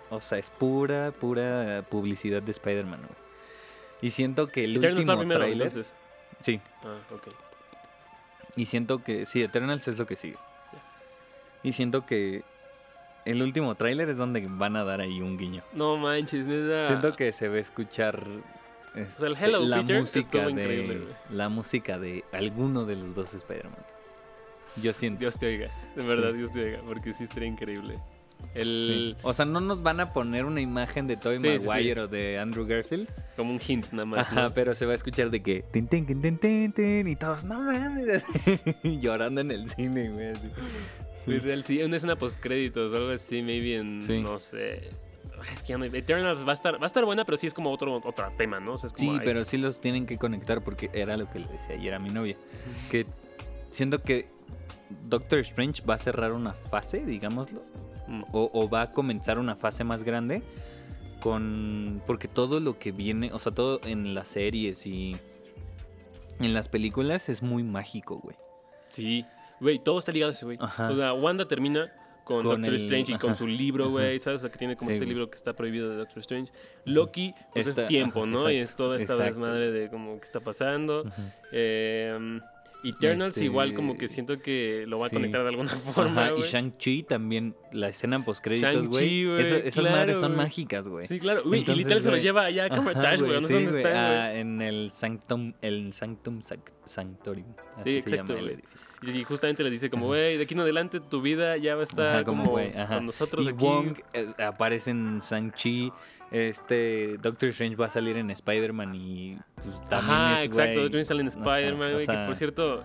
[0.10, 3.22] o sea, es pura, pura publicidad de Spider-Man, güey.
[4.02, 5.96] Y siento que el Eternals último primero, entonces.
[6.42, 7.28] Sí, Ah, ok.
[8.56, 10.38] y siento que sí, Eternals es lo que sigue.
[11.64, 12.44] Y siento que
[13.26, 15.64] el último tráiler es donde van a dar ahí un guiño.
[15.74, 16.86] No manches, neta.
[16.88, 18.26] Siento que se va a escuchar
[18.96, 23.14] este, sea, el Hello, la Peter, música de increíble, la música de alguno de los
[23.16, 23.86] dos Spider-Man.
[24.82, 25.20] Yo siento.
[25.20, 25.70] Dios te oiga.
[25.96, 26.38] De verdad, Sí.
[26.38, 26.80] Dios te oiga.
[26.86, 28.00] Porque sí estaría increíble.
[28.54, 28.60] Sí.
[28.60, 31.68] El, O sea, no nos van a poner una imagen de Tobey Sí, sí, sí.
[31.68, 33.08] Maguire o de Andrew Garfield.
[33.36, 34.20] Como un hint nada más.
[34.28, 34.54] Ajá, ¿no?
[34.54, 37.44] pero se va a escuchar de que tin, tin, tin, tin, tin, tin, y todos,
[37.46, 38.24] no mames,
[38.84, 40.50] llorando en el cine, güey, así.
[41.66, 44.22] Sí, una escena post créditos o algo así, maybe en, Sí.
[44.22, 44.90] no sé.
[45.52, 47.54] Es que ya no- Eternals va a estar, va a estar buena, pero sí es
[47.54, 48.74] como otro, otro tema, ¿no?
[48.74, 51.30] O sea, es como, Sí, pero es- sí los tienen que conectar porque era lo
[51.30, 52.38] que le decía ayer a mi novia.
[52.92, 53.06] Que
[53.72, 54.28] siento que
[55.08, 57.62] Doctor Strange va a cerrar una fase, digámoslo.
[58.32, 60.44] O, o va a comenzar una fase más grande
[61.22, 62.02] con...
[62.08, 65.16] Porque todo lo que viene, o sea, todo en las series y
[66.40, 68.36] en las películas es muy mágico, güey.
[68.90, 69.26] Sí,
[69.60, 70.58] güey, todo está ligado a ese güey.
[70.60, 71.92] O sea, Wanda termina
[72.24, 74.18] con, Con Doctor el- Strange y con su libro, güey.
[74.20, 74.40] ¿sabes?
[74.40, 75.14] O sea, que tiene como Sí, este güey.
[75.16, 76.52] libro que está prohibido de Doctor Strange.
[76.86, 78.50] Loki, pues Esta- es tiempo, ¿no?
[78.50, 81.04] y es toda esta desmadre de como que está pasando.
[81.52, 82.40] Eh,
[82.84, 85.16] Eternals Este, igual como que siento que lo va a sí.
[85.16, 86.42] conectar de alguna forma, Ajá, y.
[86.42, 89.42] Shang-Chi también, la escena post créditos, Shang-Chi, güey.
[89.42, 91.06] esa- Esas claro, madres son mágicas, güey.
[91.06, 91.42] Sí, claro.
[91.46, 93.34] Y literal se lo lleva allá a Cumberbatch, güey.
[93.40, 93.94] No sé sí, dónde güey.
[93.94, 97.48] ah, en el Sanctum, el Sanctum Sac- Sanctorium.
[97.78, 98.54] Así Sí, se exacto, llama el güey.
[98.56, 99.20] edificio.
[99.22, 101.86] Y justamente les dice como, güey, de aquí en adelante tu vida ya va a
[101.86, 102.96] estar Ajá, como, güey, ajá.
[102.96, 103.64] con nosotros y aquí.
[103.64, 105.92] Wong eh, aparece en Shang-Chi.
[106.32, 110.82] Este Doctor Strange va a salir en Spider-Man y pues también Ajá, es, exacto.
[110.84, 112.06] Otro día sale en Spider-Man, o güey.
[112.06, 112.84] sea, Que por cierto,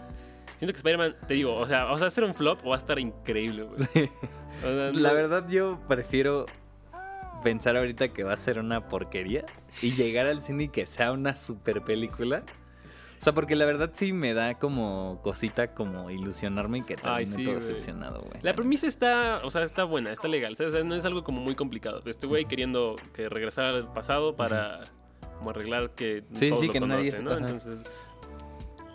[0.56, 2.78] siento que Spider-Man, te digo, o sea, o sea, hacer un flop o va a
[2.78, 3.78] estar increíble, güey.
[4.64, 6.46] O sea, La verdad yo prefiero
[7.44, 9.44] pensar ahorita que va a ser una porquería
[9.80, 12.42] y llegar al cine y que sea una super película.
[13.18, 17.26] O sea, porque la verdad sí me da como cosita como ilusionarme y que Ay,
[17.26, 18.40] sí, todo decepcionado, güey.
[18.42, 20.52] La premisa está, o sea, está buena, está legal.
[20.52, 22.02] O sea, no es algo como muy complicado.
[22.06, 24.80] Este güey queriendo que regresara al pasado para
[25.38, 27.30] como arreglar que Sí, todos sí, lo que nadie conocen, se- ¿no?
[27.30, 27.40] ajá.
[27.40, 27.78] Entonces,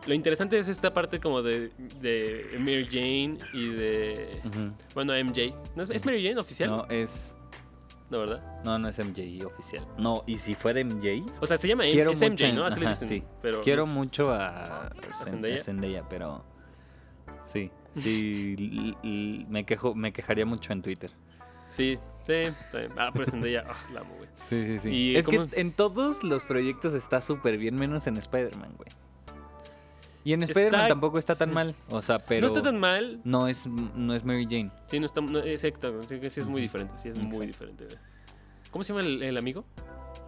[0.07, 1.69] lo interesante es esta parte como de,
[1.99, 4.41] de Mary Jane y de,
[4.95, 5.53] bueno, MJ.
[5.76, 6.69] ¿No es, ¿es Mary Jane oficial?
[6.72, 7.36] No, es...
[8.12, 8.62] No, ¿verdad?
[8.66, 9.88] No, no es MJ oficial.
[9.97, 11.24] No, y si fuera MJ...
[11.39, 12.66] O sea, se llama Quiero es mucho MJ, ¿no?
[12.66, 13.07] Así le dicen.
[13.07, 13.24] sí.
[13.41, 14.89] Pero Quiero no mucho a,
[15.24, 15.55] Zendaya?
[15.55, 16.43] a Zendaya, pero...
[17.45, 21.09] Sí, sí, l- l- me, quejo, me quejaría mucho en Twitter.
[21.70, 22.55] Sí, sí, bien.
[22.97, 24.30] Ah, pero Zendaya, ah, la amo, güey.
[24.49, 24.89] Sí, sí, sí.
[24.93, 28.89] ¿Y es cómo- que en todos los proyectos está súper bien, menos en Spider-Man, güey.
[30.24, 31.76] Y en Spider-Man tampoco está tan mal.
[31.89, 32.41] O sea, pero.
[32.41, 33.19] No está tan mal.
[33.24, 34.72] No es, no es Mary Jane.
[34.86, 35.22] Sí, no está.
[35.22, 36.93] No, exacto, sí, es muy diferente.
[36.97, 37.88] Sí, es muy diferente.
[38.69, 39.65] ¿Cómo se llama el, el amigo?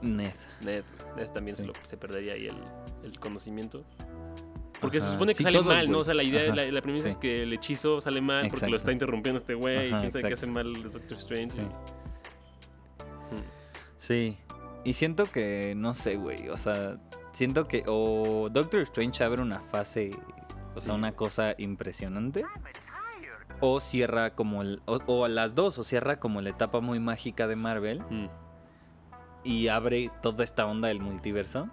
[0.01, 0.33] Ned.
[0.61, 0.83] Ned.
[1.15, 1.67] Ned también se, Sí.
[1.67, 2.55] lo, se perdería ahí el,
[3.03, 3.85] el conocimiento.
[4.81, 5.99] Porque se supone que Sí, sale todos, mal, ¿no?
[5.99, 7.11] O sea, la idea, la, la premisa Sí.
[7.11, 10.33] es que el hechizo sale mal porque lo está interrumpiendo este güey quién sabe qué
[10.33, 11.53] hace mal el Doctor Strange.
[11.55, 11.61] Sí.
[11.61, 13.43] y- Hmm.
[13.97, 14.37] Sí.
[14.83, 16.49] Y siento que, no sé, güey.
[16.49, 16.97] O sea,
[17.33, 20.11] siento que o Doctor Strange abre una fase,
[20.75, 22.45] o sea, una cosa impresionante.
[23.59, 24.81] O cierra como el.
[24.85, 28.27] O, o las dos, o cierra como la etapa muy mágica de Marvel Hmm.
[29.43, 31.69] y abre toda esta onda del multiverso.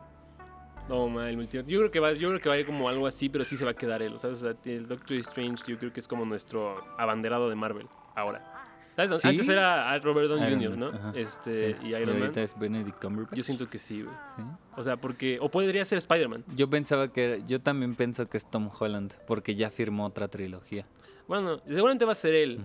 [0.89, 1.69] No, ma, el multiverso.
[1.71, 3.57] Yo creo que va, yo creo que va a ir como algo así, pero sí
[3.57, 4.43] se va a quedar él, ¿sabes?
[4.43, 8.60] O sea, el Doctor Strange yo creo que es como nuestro abanderado de Marvel ahora.
[8.97, 9.23] ¿Sabes?
[9.23, 9.29] ¿Sí?
[9.29, 10.87] Antes era Robert Downey Jr., ¿no?
[10.93, 11.13] Man, ajá.
[11.15, 11.77] Este, Sí.
[11.85, 12.21] y Iron Man.
[12.23, 13.35] ahorita es Benedict Cumberbatch.
[13.37, 14.15] Yo siento que sí, güey.
[14.37, 14.43] Sí.
[14.77, 16.45] O sea, porque o podría ser Spider-Man.
[16.55, 20.29] Yo pensaba que era- yo también pienso que es Tom Holland porque ya firmó otra
[20.29, 20.87] trilogía.
[21.29, 22.61] Bueno, seguramente va a ser él,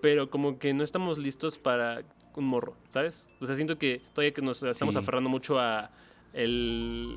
[0.00, 2.02] pero como que no estamos listos para
[2.34, 3.26] un morro, ¿sabes?
[3.40, 5.90] O sea, siento que todavía que nos estamos aferrando mucho a
[6.34, 7.16] el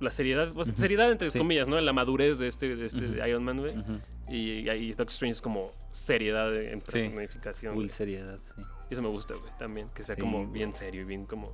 [0.00, 1.38] la seriedad, pues, seriedad entre Sí.
[1.38, 1.80] comillas, ¿no?
[1.80, 3.76] La madurez de este, de este de Iron Man, güey.
[3.78, 4.00] Ujú.
[4.28, 7.74] Y ahí Doctor Strange es como seriedad en personificación.
[7.74, 8.62] Full seriedad, sí.
[8.90, 9.88] Y eso me gusta, güey, también.
[9.94, 10.50] Que sea Sí, como güey.
[10.52, 11.52] bien serio y bien como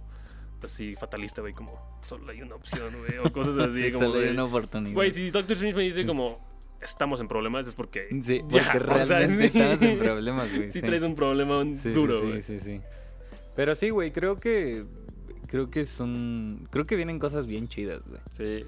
[0.62, 3.82] así fatalista, güey, como solo hay una opción, güey, o cosas así.
[3.84, 4.94] Sí, como solo hay una oportunidad.
[4.94, 6.48] Güey, si Doctor Strange me dice como
[6.80, 9.58] estamos en problemas es porque Sí, ya, porque o sea, realmente sí.
[9.58, 10.72] estamos en problemas, güey.
[10.72, 11.62] sí traes un problema
[11.92, 12.42] duro, sí, güey.
[12.42, 12.80] sí, sí, sí.
[13.56, 14.84] Pero sí, güey, creo que
[15.46, 18.20] creo que son creo que vienen cosas bien chidas, güey.
[18.30, 18.64] Sí.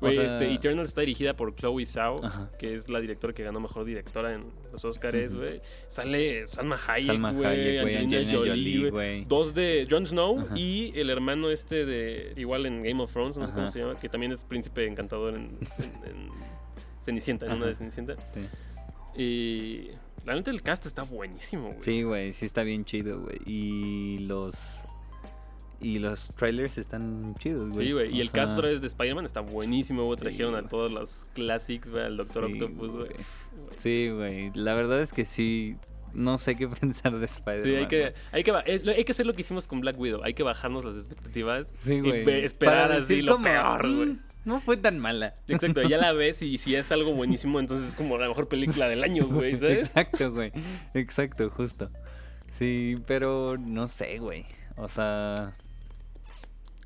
[0.00, 2.50] Sea- este, Eternal está dirigida por Chloe Zhao, Ajá.
[2.58, 5.60] que es la directora que ganó mejor directora en los Oscars, güey.
[5.88, 8.90] Sale Salma Hayek, Salma güey, Hayek, güey, Angelina, Angelina Jolie, Jolie, güey.
[8.90, 9.24] güey.
[9.24, 10.58] Dos de Jon Snow Ajá.
[10.58, 13.98] y el hermano este de igual en Game of Thrones, no sé cómo se llama,
[13.98, 15.58] que también es príncipe encantador en,
[16.04, 16.30] en- en
[17.00, 18.16] Cenicienta, en una de Cenicienta.
[18.34, 19.20] Sí.
[19.22, 19.90] Y
[20.26, 21.82] la neta el cast está buenísimo, güey.
[21.82, 23.38] Sí, güey, sí está bien chido, güey.
[23.46, 24.54] Y los.
[25.80, 27.86] Y los trailers están chidos, güey.
[27.88, 28.14] Sí, güey.
[28.14, 30.16] Y O el sea, cast otra vez de Spider-Man está buenísimo, güey.
[30.18, 30.70] Sí, Trajeron a güey.
[30.70, 33.08] todos los classics, güey, al Doctor sí, Octopus, güey.
[33.08, 33.16] güey.
[33.76, 34.50] Sí, güey.
[34.54, 35.76] La verdad es que sí.
[36.14, 37.62] No sé qué pensar de Spider-Man.
[37.64, 38.12] Sí, hay que, güey.
[38.32, 40.22] hay, que, eh, hay que hacer lo que hicimos con Black Widow.
[40.24, 41.70] Hay que bajarnos las expectativas.
[41.76, 42.24] Sí, y güey.
[42.24, 44.08] ve- esperar Para así lo peor, güey.
[44.10, 45.34] "Mm, No fue tan mala.
[45.46, 48.88] Exacto, ya la ves y si es algo buenísimo, entonces es como la mejor película
[48.88, 49.84] del año, güey, ¿sabes?
[49.88, 50.52] Exacto, güey.
[50.94, 51.90] Exacto, justo.
[52.50, 54.46] Sí, pero no sé, güey.
[54.76, 55.52] O sea.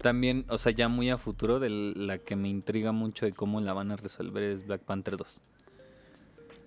[0.03, 3.61] También, o sea, ya muy a futuro, de la que me intriga mucho de cómo
[3.61, 5.40] la van a resolver es Black Panther 2.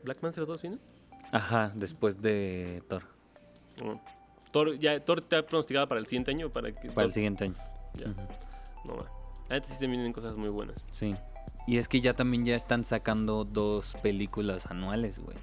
[0.04, 0.78] ¿Black Panther 2 viene?
[1.32, 3.04] Ajá, después de Thor.
[3.84, 4.00] No.
[4.52, 6.50] Thor, ya, Thor te ha pronosticado para el siguiente año.
[6.52, 7.56] Para, que Para el siguiente año.
[7.96, 8.08] Ya,
[8.86, 9.10] no va.
[9.50, 10.86] Antes sí se vienen cosas muy buenas.
[10.92, 11.16] Sí.
[11.66, 15.38] Y es que ya también ya están sacando dos películas anuales, güey.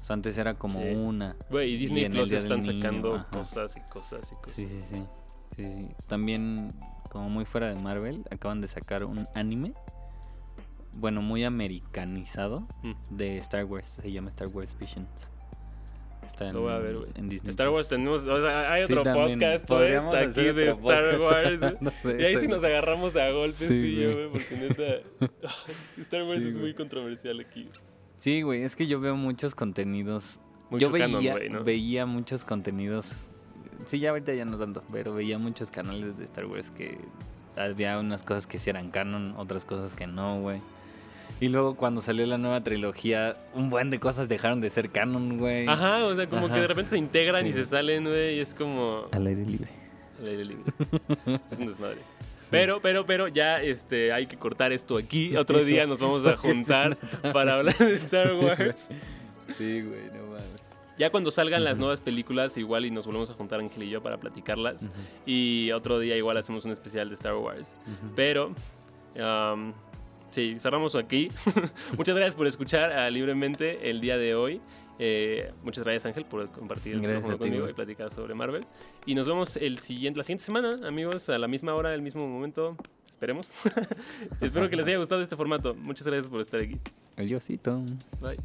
[0.00, 0.90] O sea, antes era como Sí.
[0.94, 1.34] una.
[1.50, 3.26] Güey, y Disney el Plus están Niño, sacando ajá.
[3.30, 4.54] cosas y cosas y cosas.
[4.54, 5.02] Sí, sí, sí.
[5.56, 5.88] Sí, sí.
[6.06, 6.72] También,
[7.16, 9.72] como muy fuera de Marvel, acaban de sacar un anime.
[10.92, 12.92] Bueno, muy americanizado Mm.
[13.10, 13.98] de Star Wars.
[14.02, 15.08] Se llama Star Wars Visions.
[16.26, 17.50] Está en, Lo voy a ver, en Disney.
[17.50, 19.98] Star Wars tenemos, o sea, hay otro podcast, hacer
[20.48, 21.60] aquí de Star Wars.
[22.18, 24.28] Y ahí sí nos agarramos a golpes Sí, tú y yo, güey.
[24.30, 25.28] porque neta.
[26.00, 27.68] Star Wars Sí, es muy controversial aquí.
[28.16, 30.40] Sí, güey, es que yo veo muchos contenidos.
[30.70, 31.62] Mucho yo veía, canon, güey, ¿no?
[31.64, 33.14] veía muchos contenidos.
[33.86, 36.98] Sí, ya ahorita ya no tanto, pero veía muchos canales de Star Wars que
[37.56, 40.60] había unas cosas que sí eran canon, otras cosas que no, güey.
[41.40, 45.38] Y luego cuando salió la nueva trilogía, un buen de cosas dejaron de ser canon,
[45.38, 45.68] güey.
[45.68, 46.54] Ajá, o sea, como Ajá.
[46.54, 49.06] que de repente se integran y se salen, güey, y es como.
[49.12, 49.68] Al aire libre.
[50.18, 50.64] al aire libre.
[51.50, 51.98] es un desmadre.
[52.50, 55.36] Pero, pero, pero ya este, hay que cortar esto aquí.
[55.36, 56.96] Otro día nos vamos a juntar
[57.32, 58.88] para hablar de Star Wars.
[59.56, 60.65] Sí, güey, no mames.
[60.98, 64.02] Ya cuando salgan las nuevas películas, igual y nos volvemos a juntar Ángel y yo
[64.02, 64.88] para platicarlas.
[65.26, 67.76] Y otro día igual hacemos un especial de Star Wars.
[68.14, 68.54] Pero,
[69.16, 69.72] um,
[70.30, 71.30] sí, cerramos aquí.
[71.98, 74.60] muchas gracias por escuchar libremente el día de hoy.
[74.98, 78.64] Eh, muchas gracias Ángel por compartir el micrófono conmigo y platicar sobre Marvel.
[79.04, 82.26] Y nos vemos el siguiente, la siguiente semana, amigos, a la misma hora, al mismo
[82.26, 82.76] momento.
[83.10, 83.48] Esperemos.
[84.40, 85.74] Espero que les haya gustado este formato.
[85.74, 86.78] Muchas gracias por estar aquí.
[87.16, 87.82] El Diosito.
[88.20, 88.36] Bye.